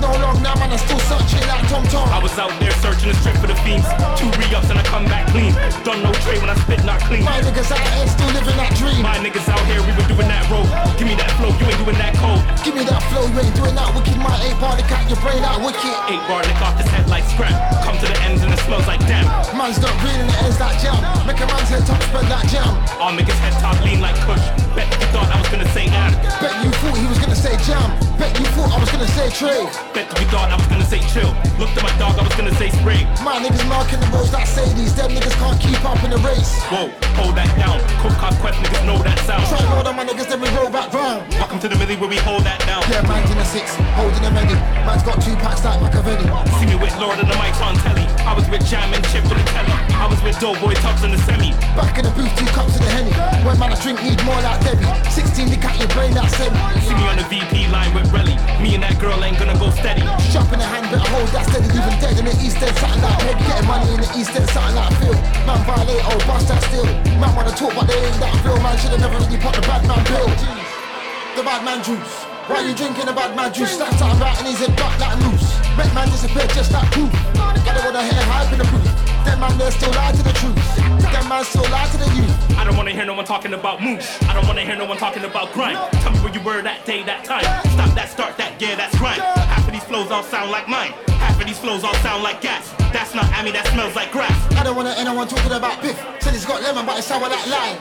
no 0.00 0.16
long, 0.16 0.40
now 0.40 0.56
man, 0.56 0.72
I'm 0.72 0.80
still 0.80 0.98
searching 1.04 1.44
like 1.44 1.68
Tom 1.68 1.84
Tom. 1.92 2.08
I 2.08 2.18
was 2.18 2.32
out 2.40 2.48
there 2.60 2.72
searching 2.80 3.12
the 3.12 3.16
strip 3.20 3.36
for 3.36 3.46
the 3.46 3.54
fiends. 3.60 3.84
Two 4.16 4.32
re-ups 4.40 4.72
and 4.72 4.78
I 4.80 4.84
come 4.88 5.04
back 5.04 5.28
clean. 5.28 5.52
Done 5.84 6.00
no 6.00 6.12
trade 6.24 6.40
when 6.40 6.48
I 6.48 6.56
spit 6.64 6.80
not 6.84 7.00
clean. 7.04 7.24
My 7.24 7.40
niggas 7.44 7.68
out 7.68 7.84
here 7.92 8.08
still 8.08 8.32
living 8.32 8.56
that 8.56 8.72
dream. 8.80 9.04
My 9.04 9.20
niggas 9.20 9.48
out 9.52 9.60
here, 9.68 9.84
we 9.84 9.92
were 9.92 10.08
doing 10.08 10.28
that 10.32 10.48
road. 10.48 10.64
Give 10.96 11.04
me 11.04 11.14
that 11.20 11.28
flow, 11.36 11.52
you 11.52 11.66
ain't 11.68 11.76
doing 11.76 12.00
that 12.00 12.16
cold. 12.16 12.40
Give 12.64 12.72
me 12.72 12.84
that 12.88 13.04
flow, 13.12 13.28
you 13.28 13.36
ain't 13.36 13.52
doing 13.52 13.76
that 13.76 13.92
wicked. 13.92 14.16
My 14.16 14.32
eight 14.40 14.56
bar, 14.56 14.76
they 14.80 14.86
cut 14.88 15.04
your 15.12 15.20
brain 15.20 15.44
out 15.44 15.60
wicked. 15.60 15.92
Eight 16.08 16.24
bar 16.24 16.40
lick 16.40 16.60
off 16.64 16.80
his 16.80 16.88
head 16.88 17.04
like 17.12 17.24
scrap. 17.28 17.52
Come 17.84 18.00
to 18.00 18.06
the 18.08 18.16
ends 18.24 18.40
and 18.40 18.52
it 18.52 18.60
smells 18.64 18.88
like 18.88 19.04
damn. 19.04 19.28
Man's 19.52 19.76
not 19.76 19.92
reading 20.00 20.24
the 20.24 20.36
ends 20.40 20.56
like 20.56 20.80
jam. 20.80 20.96
Make 21.28 21.36
a 21.36 21.46
man's 21.46 21.68
head 21.68 21.84
top 21.84 22.00
spread 22.08 22.28
like 22.32 22.48
jam. 22.48 22.80
I'll 22.96 23.12
make 23.12 23.28
his 23.28 23.36
head 23.44 23.52
top 23.60 23.76
lean 23.84 24.00
like 24.00 24.16
Kush. 24.24 24.40
Bet 24.74 24.86
you 24.86 25.06
thought 25.10 25.26
I 25.26 25.38
was 25.42 25.48
gonna 25.50 25.68
say 25.74 25.86
am. 25.90 26.12
Bet 26.38 26.54
you 26.62 26.70
thought 26.78 26.96
he 26.96 27.06
was 27.06 27.18
gonna 27.18 27.34
say 27.34 27.54
jam. 27.66 27.90
Bet 28.18 28.30
you 28.38 28.46
thought 28.54 28.70
I 28.70 28.78
was 28.78 28.90
gonna 28.90 29.10
say 29.18 29.26
trade. 29.34 29.66
Bet 29.94 30.06
you 30.14 30.26
thought 30.30 30.50
I 30.50 30.56
was 30.56 30.66
gonna 30.70 30.86
say 30.86 31.02
chill. 31.10 31.34
Looked 31.58 31.74
at 31.74 31.82
my 31.82 31.94
dog, 31.98 32.14
I 32.18 32.22
was 32.22 32.34
gonna 32.38 32.54
say 32.54 32.70
spray. 32.70 33.02
My 33.26 33.42
niggas 33.42 33.66
marking 33.66 33.98
the 33.98 34.06
roads 34.14 34.32
like 34.32 34.46
Sadies. 34.46 34.94
Them 34.94 35.10
niggas 35.10 35.34
can't 35.42 35.58
keep 35.58 35.82
up 35.82 35.98
in 36.06 36.10
the 36.14 36.20
race. 36.22 36.54
Whoa, 36.70 36.86
hold 37.18 37.34
that 37.34 37.50
down. 37.58 37.82
Coke 37.98 38.14
cop 38.22 38.34
quest 38.38 38.62
niggas 38.62 38.86
know 38.86 38.98
that 39.02 39.18
sound. 39.26 39.42
Try 39.50 39.58
more 39.74 39.82
than 39.82 39.96
my 39.96 40.04
niggas, 40.06 40.28
then 40.30 40.40
we 40.40 40.48
roll 40.54 40.70
back 40.70 40.92
round. 40.94 41.26
Welcome 41.34 41.58
to 41.60 41.68
the 41.68 41.76
millie 41.76 41.98
where 41.98 42.10
we 42.10 42.22
hold 42.22 42.46
that 42.46 42.62
down. 42.62 42.86
Yeah, 42.86 43.02
man's 43.10 43.30
in 43.30 43.38
a 43.38 43.44
six, 43.44 43.74
holding 43.98 44.22
a 44.22 44.30
many. 44.30 44.54
Man's 44.86 45.02
got 45.02 45.18
two 45.18 45.34
packs 45.42 45.64
like 45.66 45.82
Machiavelli. 45.82 46.30
See 46.62 46.70
me 46.70 46.76
with 46.78 46.94
Lord 47.02 47.18
of 47.18 47.26
the 47.26 47.34
Mics 47.34 47.58
on 47.58 47.74
telly. 47.82 48.06
I 48.22 48.34
was 48.38 48.46
with 48.48 48.62
Jam 48.70 48.94
and 48.94 49.02
Chip 49.10 49.26
in 49.26 49.34
the 49.34 49.46
telly. 49.50 49.74
I 49.98 50.06
was 50.06 50.22
with 50.22 50.38
Doughboy 50.38 50.78
Tubbs 50.78 51.02
in 51.02 51.10
the 51.10 51.18
semi. 51.26 51.50
Back 51.74 51.98
in 51.98 52.04
the 52.06 52.14
booth, 52.14 52.30
two 52.38 52.46
cups 52.54 52.78
of 52.78 52.86
the 52.86 52.90
Henny. 52.94 53.09
Man, 53.60 53.76
I 53.76 53.76
drink 53.84 54.00
need 54.00 54.16
more 54.24 54.40
like 54.40 54.64
Debbie. 54.64 54.88
16, 55.12 55.52
they 55.52 55.60
cut 55.60 55.76
your 55.76 55.92
brain 55.92 56.16
that 56.16 56.32
semi. 56.32 56.56
See 56.80 56.96
me 56.96 57.04
on 57.04 57.20
the 57.20 57.28
VP 57.28 57.68
line 57.68 57.92
with 57.92 58.08
Relly. 58.08 58.32
Me 58.56 58.72
and 58.72 58.82
that 58.82 58.96
girl 58.96 59.20
ain't 59.20 59.36
gonna 59.36 59.52
go 59.60 59.68
steady. 59.68 60.00
Shop 60.32 60.48
in 60.48 60.56
the 60.56 60.64
hand, 60.64 60.88
but 60.88 61.04
I 61.04 61.08
hold 61.12 61.28
that 61.36 61.44
steady. 61.44 61.68
Even 61.68 61.92
dead 62.00 62.16
in 62.16 62.24
the 62.24 62.32
East 62.40 62.56
End, 62.56 62.72
something 62.80 63.04
like 63.04 63.20
head. 63.20 63.36
Getting 63.36 63.68
money 63.68 63.92
in 63.92 64.00
the 64.00 64.08
East 64.16 64.32
End, 64.32 64.48
something 64.48 64.80
like 64.80 64.96
Phil. 64.96 65.12
Man, 65.44 65.60
violate, 65.68 66.00
oh, 66.08 66.16
bust 66.24 66.48
that 66.48 66.64
still. 66.72 66.88
Man, 67.20 67.36
wanna 67.36 67.52
talk, 67.52 67.76
but 67.76 67.84
they 67.84 68.00
ain't 68.00 68.16
that 68.24 68.32
feel. 68.40 68.56
Man, 68.64 68.72
should've 68.80 68.96
never 68.96 69.20
really 69.20 69.36
put 69.36 69.52
the 69.52 69.60
bad 69.68 69.84
man 69.84 70.00
bill. 70.08 70.24
The 71.36 71.44
bad 71.44 71.60
man 71.60 71.84
juice. 71.84 72.29
Why 72.50 72.66
you 72.66 72.74
drinking 72.74 73.06
bad 73.14 73.36
man 73.36 73.52
juice? 73.54 73.76
Slap 73.76 73.94
something 73.94 74.18
right 74.18 74.36
and 74.38 74.48
he's 74.48 74.60
in 74.60 74.74
back 74.74 74.98
like 74.98 75.16
loose. 75.22 75.54
Make 75.78 75.94
man 75.94 76.08
disappear 76.10 76.46
just 76.48 76.72
like 76.72 76.90
poof. 76.90 77.10
I 77.38 77.54
don't 77.62 77.94
wanna 77.94 78.02
hype 78.02 78.52
in 78.52 78.58
the 78.58 78.64
booth. 78.64 79.00
Man, 79.40 79.56
they 79.56 79.70
still 79.70 79.90
lie 79.92 80.12
to 80.12 80.22
the 80.22 80.34
truth. 80.36 80.76
Them 80.76 81.28
man 81.28 81.44
still 81.44 81.64
lie 81.70 81.88
to 81.88 81.96
the 81.96 82.04
youth. 82.12 82.58
I 82.58 82.64
don't 82.64 82.76
wanna 82.76 82.90
hear 82.90 83.06
no 83.06 83.14
one 83.14 83.24
talking 83.24 83.54
about 83.54 83.80
moose. 83.80 84.20
I 84.24 84.34
don't 84.34 84.46
wanna 84.46 84.60
hear 84.60 84.76
no 84.76 84.84
one 84.84 84.98
talking 84.98 85.24
about 85.24 85.54
grind. 85.54 85.78
Tell 86.02 86.12
me 86.12 86.18
where 86.18 86.34
you 86.34 86.42
were 86.42 86.60
that 86.60 86.84
day, 86.84 87.02
that 87.04 87.24
time. 87.24 87.40
Stop 87.72 87.94
that, 87.94 88.10
start 88.10 88.36
that, 88.36 88.60
yeah, 88.60 88.74
that's 88.74 89.00
right. 89.00 89.16
Half 89.16 89.66
of 89.66 89.72
these 89.72 89.84
flows 89.84 90.10
all 90.10 90.22
sound 90.22 90.50
like 90.50 90.68
mine. 90.68 90.92
Half 91.24 91.40
of 91.40 91.46
these 91.46 91.58
flows 91.58 91.84
all 91.84 91.94
sound 92.04 92.22
like 92.22 92.42
gas. 92.42 92.68
That's 92.92 93.14
not 93.14 93.26
Amy, 93.38 93.52
that 93.52 93.66
smells 93.68 93.94
like 93.94 94.12
grass. 94.12 94.36
I 94.54 94.64
don't 94.64 94.76
wanna 94.76 94.94
anyone 94.96 95.28
talking 95.28 95.52
about 95.52 95.80
Biff. 95.82 95.98
Said 96.20 96.34
he's 96.34 96.44
got 96.44 96.62
lemon, 96.62 96.84
but 96.84 96.98
it's 96.98 97.06
sour 97.06 97.28
like 97.28 97.46
lime. 97.46 97.78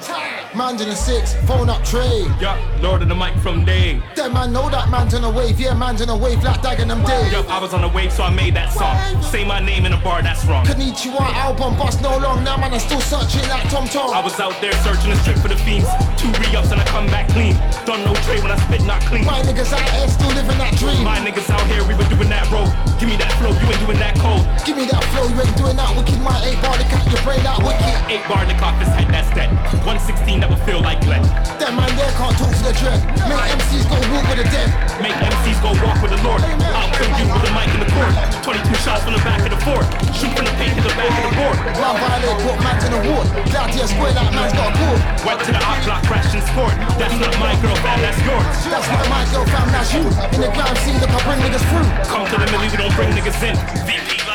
Man's 0.55 0.81
in 0.81 0.89
a 0.89 0.95
six, 0.95 1.35
phone 1.45 1.69
up 1.69 1.83
tray. 1.83 2.25
Yo, 2.39 2.55
Lord 2.81 3.01
of 3.01 3.09
the 3.09 3.15
mic 3.15 3.35
from 3.37 3.65
day. 3.65 4.01
Them 4.15 4.33
man 4.33 4.53
know 4.53 4.69
that 4.69 4.89
man's 4.89 5.13
on 5.13 5.23
a 5.23 5.29
wave, 5.29 5.59
yeah, 5.59 5.73
man's 5.73 6.01
on 6.01 6.09
a 6.09 6.17
wave 6.17 6.43
like 6.43 6.61
dagging 6.61 6.87
them 6.87 7.03
days. 7.05 7.31
Yo, 7.31 7.41
I 7.47 7.59
was 7.59 7.73
on 7.73 7.81
the 7.81 7.89
wave, 7.89 8.13
so 8.13 8.23
I 8.23 8.29
made 8.29 8.55
that 8.55 8.71
song. 8.71 8.95
Say 9.23 9.43
my 9.43 9.59
name 9.59 9.85
in 9.85 9.93
a 9.93 10.01
bar, 10.01 10.21
that's 10.21 10.45
wrong. 10.45 10.65
Konnichiwa 10.65 11.21
album, 11.33 11.77
bust 11.77 12.01
no 12.01 12.17
long, 12.17 12.43
now 12.43 12.57
man, 12.57 12.73
I'm 12.73 12.79
still 12.79 13.01
searching 13.01 13.47
like 13.49 13.69
Tom 13.69 13.87
Tom. 13.87 14.13
I 14.13 14.23
was 14.23 14.39
out 14.39 14.59
there 14.61 14.73
searching 14.83 15.09
the 15.11 15.17
strip 15.17 15.37
for 15.39 15.49
the 15.49 15.57
fiends. 15.57 15.89
Two 16.17 16.31
re-ups 16.39 16.71
and 16.71 16.79
I 16.79 16.85
come 16.85 17.07
back 17.07 17.27
clean. 17.29 17.53
Done 17.85 18.05
no 18.05 18.13
trade 18.25 18.41
when 18.41 18.51
I 18.51 18.57
spit 18.65 18.83
not 18.85 19.01
clean. 19.03 19.25
My 19.25 19.41
niggas 19.41 19.73
out 19.73 19.89
here 19.89 20.07
still 20.07 20.33
living 20.33 20.57
that 20.57 20.77
dream. 20.77 21.03
My 21.03 21.17
niggas 21.19 21.49
out 21.49 21.65
here, 21.67 21.83
we 21.83 21.93
were 21.95 22.07
doing 22.07 22.29
that 22.29 22.49
road. 22.51 22.71
Give 22.99 23.09
me 23.09 23.17
that 23.17 23.31
flow, 23.39 23.51
you 23.51 23.67
ain't 23.67 23.79
doing 23.85 23.99
that 23.99 24.15
cold. 24.19 24.43
Give 24.65 24.77
me 24.77 24.85
that 24.91 24.98
flow, 25.13 25.27
you 25.27 25.39
ain't 25.41 25.57
doing 25.57 25.77
that 25.77 25.91
wicked. 25.95 26.19
My 26.21 26.35
eight 26.45 26.59
bar, 26.61 26.75
they 26.77 26.87
cut 26.89 27.05
your 27.11 27.21
brain 27.23 27.45
out 27.45 27.63
wicked. 27.63 27.93
Eight 28.09 28.23
bar 28.27 28.45
lick 28.45 28.61
off 28.61 28.77
his 28.79 28.89
head, 28.89 29.07
that's 29.09 29.29
dead. 29.35 29.49
116 29.85 30.41
that 30.41 30.49
would 30.49 30.61
feel 30.67 30.81
like 30.81 31.01
lead. 31.07 31.23
That 31.57 31.73
man 31.73 31.89
there 31.97 32.11
can't 32.19 32.35
talk 32.37 32.51
to 32.51 32.63
the 32.63 32.75
dread. 32.77 32.99
Make 33.25 33.41
MCs 33.57 33.85
go 33.89 33.97
walk 34.13 34.25
with 34.29 34.39
the 34.43 34.47
dead. 34.49 34.69
Make 35.01 35.17
MCs 35.17 35.59
go 35.63 35.71
walk 35.81 35.97
with 36.03 36.13
the 36.13 36.21
Lord. 36.21 36.41
I'll 36.45 36.91
kill 36.93 37.09
you 37.09 37.25
with 37.25 37.49
a 37.49 37.51
mic 37.55 37.69
in 37.73 37.81
the 37.81 37.89
court. 37.89 38.13
22 38.45 38.69
shots 38.81 39.01
from 39.05 39.13
the 39.15 39.23
back 39.23 39.41
of 39.45 39.51
the 39.53 39.61
fort. 39.61 39.85
Shoot 40.13 40.33
from 40.35 40.45
the 40.45 40.55
paint 40.59 40.75
to 40.77 40.83
the 40.83 40.93
back 40.93 41.09
of 41.09 41.23
the 41.29 41.33
board. 41.37 41.57
Man 41.79 41.95
violate, 41.97 42.39
put 42.43 42.57
man 42.61 42.75
to 42.81 42.87
the 42.89 43.01
ward. 43.09 43.27
Down 43.49 43.67
to 43.71 43.77
your 43.77 43.89
square 43.89 44.13
like 44.13 44.31
man's 44.33 44.53
got 44.53 44.69
a 44.69 44.77
cord. 44.77 44.99
Went 45.25 45.39
to 45.45 45.51
the 45.53 45.61
art 45.63 45.81
block, 45.85 46.01
crashed 46.05 46.33
and 46.35 46.45
scored. 46.49 46.75
That's 46.97 47.15
not 47.17 47.33
my 47.39 47.53
girl, 47.61 47.77
fam, 47.81 47.97
that's 48.01 48.19
yours. 48.25 48.45
That's 48.69 48.89
not 48.89 49.05
my 49.09 49.23
girl, 49.31 49.45
fam, 49.49 49.67
that's 49.73 49.89
you. 49.93 50.03
In 50.05 50.39
the 50.43 50.49
grime 50.53 50.77
scene, 50.83 50.97
look, 51.01 51.13
I 51.13 51.19
bring 51.25 51.39
niggas 51.45 51.65
through. 51.69 51.87
Come 52.09 52.25
to 52.29 52.37
the 52.37 52.47
millie, 52.51 52.69
we 52.69 52.77
don't 52.77 52.93
bring 52.93 53.09
niggas 53.15 53.39
in. 53.41 53.55
VP 53.87 54.28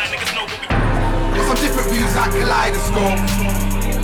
Some 1.54 1.70
different 1.70 1.90
views 1.94 2.10
like 2.18 2.34
kaleidoscope. 2.34 3.14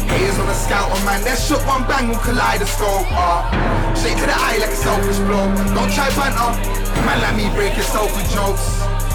Haters 0.06 0.38
on 0.38 0.46
the 0.46 0.54
scout, 0.54 0.86
oh 0.86 1.02
man, 1.02 1.18
that 1.26 1.34
shook 1.34 1.58
one 1.66 1.82
bang 1.90 2.06
with 2.06 2.22
kaleidoscope. 2.22 3.10
Uh, 3.10 3.42
straight 3.98 4.14
to 4.22 4.26
the 4.30 4.38
eye 4.38 4.62
like 4.62 4.70
a 4.70 4.78
selfish 4.78 5.18
blow. 5.26 5.50
Don't 5.74 5.90
try 5.90 6.06
banter, 6.14 6.54
man 7.02 7.18
like 7.18 7.34
me 7.34 7.50
break 7.50 7.74
yourself 7.74 8.06
with 8.14 8.22
jokes. 8.30 8.62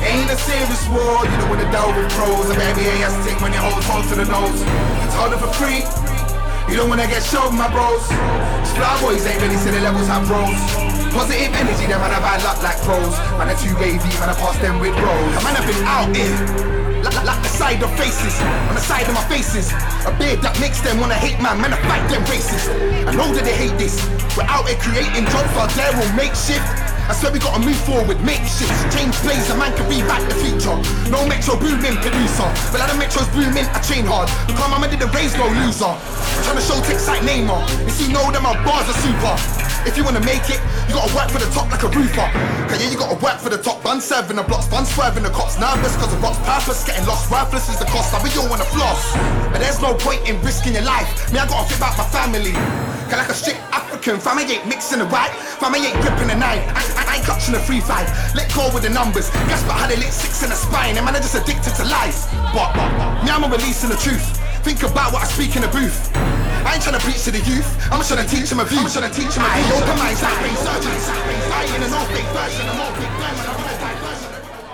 Ain't 0.03 0.27
a 0.27 0.35
serious 0.35 0.83
war, 0.91 1.23
you 1.23 1.31
don't 1.39 1.47
wanna 1.47 1.63
delve 1.71 1.95
with 1.95 2.11
pros. 2.11 2.51
A 2.51 2.59
baby 2.59 2.83
ain't 2.91 3.07
has 3.07 3.15
to 3.23 3.31
when 3.39 3.55
you 3.55 3.61
hold 3.63 3.79
close 3.87 4.03
to 4.11 4.19
the 4.19 4.27
nose. 4.27 4.59
It's 5.07 5.15
harder 5.15 5.39
for 5.39 5.47
free. 5.55 5.87
You 6.67 6.75
don't 6.75 6.91
wanna 6.91 7.07
get 7.07 7.23
shown, 7.23 7.55
my 7.55 7.71
bros. 7.71 8.03
Star 8.75 8.99
boys 8.99 9.23
ain't 9.23 9.39
really 9.39 9.55
see 9.63 9.71
the 9.71 9.79
levels 9.79 10.11
have 10.11 10.27
rose. 10.27 10.59
Positive 11.15 11.55
energy, 11.55 11.87
them 11.87 12.03
man 12.03 12.11
have 12.11 12.19
bad 12.19 12.43
luck 12.43 12.59
like 12.59 12.83
pros. 12.83 13.15
Man 13.39 13.47
are 13.47 13.55
too 13.55 13.71
wavy, 13.79 14.11
man 14.19 14.27
I 14.27 14.35
pass 14.35 14.59
them 14.59 14.83
with 14.83 14.91
rolls. 14.99 15.39
Man 15.39 15.55
I've 15.55 15.63
been 15.63 15.79
out 15.87 16.11
here. 16.11 16.94
Like, 17.05 17.21
like 17.21 17.41
the 17.45 17.53
side 17.53 17.83
of 17.85 17.93
faces, 17.93 18.33
on 18.65 18.73
the 18.73 18.81
side 18.81 19.05
of 19.05 19.13
my 19.13 19.21
faces. 19.29 19.69
A 20.09 20.11
beard 20.17 20.41
that 20.41 20.57
makes 20.57 20.81
them 20.81 20.97
wanna 20.97 21.13
hate 21.13 21.37
man, 21.37 21.61
man 21.61 21.69
I 21.69 21.77
fight 21.85 22.01
them 22.09 22.25
racist. 22.25 22.65
I 23.05 23.13
know 23.13 23.29
that 23.29 23.45
they 23.45 23.53
hate 23.53 23.77
this. 23.77 23.93
We're 24.33 24.49
out 24.49 24.65
here 24.65 24.81
creating 24.81 25.29
jobs 25.29 25.53
for 25.53 25.69
their 25.77 25.93
own 25.93 26.09
makeshift. 26.17 26.65
I 27.05 27.13
swear 27.13 27.29
we 27.29 27.37
gotta 27.37 27.61
move 27.61 27.77
forward, 27.85 28.17
make 28.25 28.41
shifts, 28.49 28.81
change 28.89 29.13
plays, 29.21 29.45
a 29.53 29.55
man 29.55 29.69
can 29.77 29.85
rewrite 29.85 30.25
the 30.25 30.33
future. 30.41 30.73
No 31.13 31.21
Metro 31.29 31.53
Boomin 31.53 32.01
producer, 32.01 32.49
but 32.73 32.81
like 32.81 32.89
the 32.89 32.97
metro's 32.97 33.29
booming, 33.29 33.69
I 33.69 33.79
train 33.85 34.09
hard. 34.09 34.25
How 34.57 34.65
my 34.65 34.81
man 34.81 34.89
didn't 34.89 35.13
raise 35.13 35.37
no 35.37 35.45
loser. 35.45 35.93
Trying 36.41 36.57
to 36.57 36.65
show 36.65 36.81
ticks 36.89 37.05
like 37.05 37.21
Neymar, 37.21 37.61
you 37.85 37.93
see, 37.93 38.09
know 38.09 38.25
that 38.33 38.41
my 38.41 38.57
bars 38.65 38.89
are 38.89 38.97
super. 38.97 39.54
If 39.85 39.97
you 39.97 40.03
wanna 40.03 40.25
make 40.25 40.49
it, 40.49 40.57
you 40.89 40.97
gotta 40.97 41.13
work 41.13 41.29
for 41.29 41.37
the 41.37 41.49
top 41.53 41.69
like 41.69 41.85
a 41.85 41.89
roofer. 41.93 42.25
Cause 42.65 42.81
yeah, 42.81 42.89
you 42.89 42.97
gotta 42.97 43.21
work 43.21 43.37
for 43.37 43.49
the 43.53 43.61
top. 43.61 43.83
Bun 43.85 44.01
serving 44.01 44.35
the 44.35 44.43
blocks, 44.43 44.67
bun 44.67 44.85
swerving 44.85 45.23
the 45.23 45.29
cops. 45.29 45.59
Nervous 45.61 45.95
cause 45.95 46.09
the 46.09 46.17
rock's 46.17 46.41
purpose. 46.41 46.83
Getting 46.83 47.05
lost, 47.05 47.29
worthless 47.29 47.69
is 47.69 47.77
the 47.77 47.85
cost. 47.85 48.11
Like 48.11 48.25
we 48.25 48.33
all 48.33 48.49
wanna 48.49 48.65
floss. 48.65 49.13
But 49.53 49.61
there's 49.61 49.79
no 49.81 49.93
point 49.93 50.27
in 50.27 50.41
risking 50.41 50.73
your 50.73 50.83
life. 50.83 51.07
Me, 51.31 51.37
I 51.37 51.45
gotta 51.45 51.69
think 51.69 51.77
about 51.77 51.97
my 52.01 52.07
family. 52.09 52.53
Cause 53.05 53.21
like 53.21 53.29
a 53.29 53.37
strict 53.37 53.61
African, 53.69 54.17
family 54.19 54.49
ain't 54.49 54.65
mixing 54.65 54.99
the 54.99 55.07
white. 55.07 55.31
Family 55.61 55.85
ain't 55.85 56.01
gripping 56.01 56.33
the 56.33 56.35
nine. 56.35 56.65
I, 56.73 56.81
I, 56.97 57.01
I 57.05 57.15
ain't 57.21 57.25
clutching 57.25 57.53
the 57.53 57.61
free 57.61 57.79
five. 57.79 58.09
Let 58.33 58.49
go 58.57 58.73
with 58.73 58.83
the 58.83 58.89
numbers. 58.89 59.29
Guess 59.45 59.61
but 59.69 59.77
how 59.77 59.85
they 59.85 60.01
lit 60.01 60.09
six 60.09 60.41
in 60.41 60.49
the 60.49 60.57
spine. 60.57 60.97
And 60.97 61.05
man, 61.05 61.13
are 61.13 61.21
just 61.21 61.37
addicted 61.37 61.77
to 61.77 61.85
lies. 61.85 62.25
But 62.57 62.73
me, 63.21 63.29
I'm 63.29 63.45
releasing 63.45 63.93
the 63.93 64.01
truth. 64.01 64.25
Think 64.65 64.81
about 64.81 65.13
what 65.13 65.21
I 65.21 65.27
speak 65.29 65.55
in 65.55 65.61
the 65.61 65.69
booth. 65.69 66.09
I 66.65 66.73
ain't 66.73 66.83
trying 66.83 66.97
to 66.97 67.05
preach 67.05 67.23
to 67.23 67.31
the 67.31 67.39
youth. 67.45 67.69
I'm 67.91 67.99
just 68.01 68.11
trying 68.11 68.25
to 68.25 68.29
teach 68.35 68.49
them 68.49 68.59
a 68.59 68.65
view. 68.65 68.79
I'm 68.79 68.89
trying 68.89 69.09
to 69.09 69.15
teach 69.15 69.35
them 69.35 69.45
a 69.45 69.49
view. 69.53 69.75
Open 69.77 69.97
minds 70.01 70.21
like 70.21 70.37
brain 70.41 70.57
surgeons. 70.57 71.05
I 71.53 71.63
in 71.75 71.83
an 71.83 71.93
old 71.93 72.09
fake 72.09 72.29
version. 72.33 72.67
I'm 72.67 72.81
all 72.81 72.91
big 72.97 73.09
man. 73.21 73.44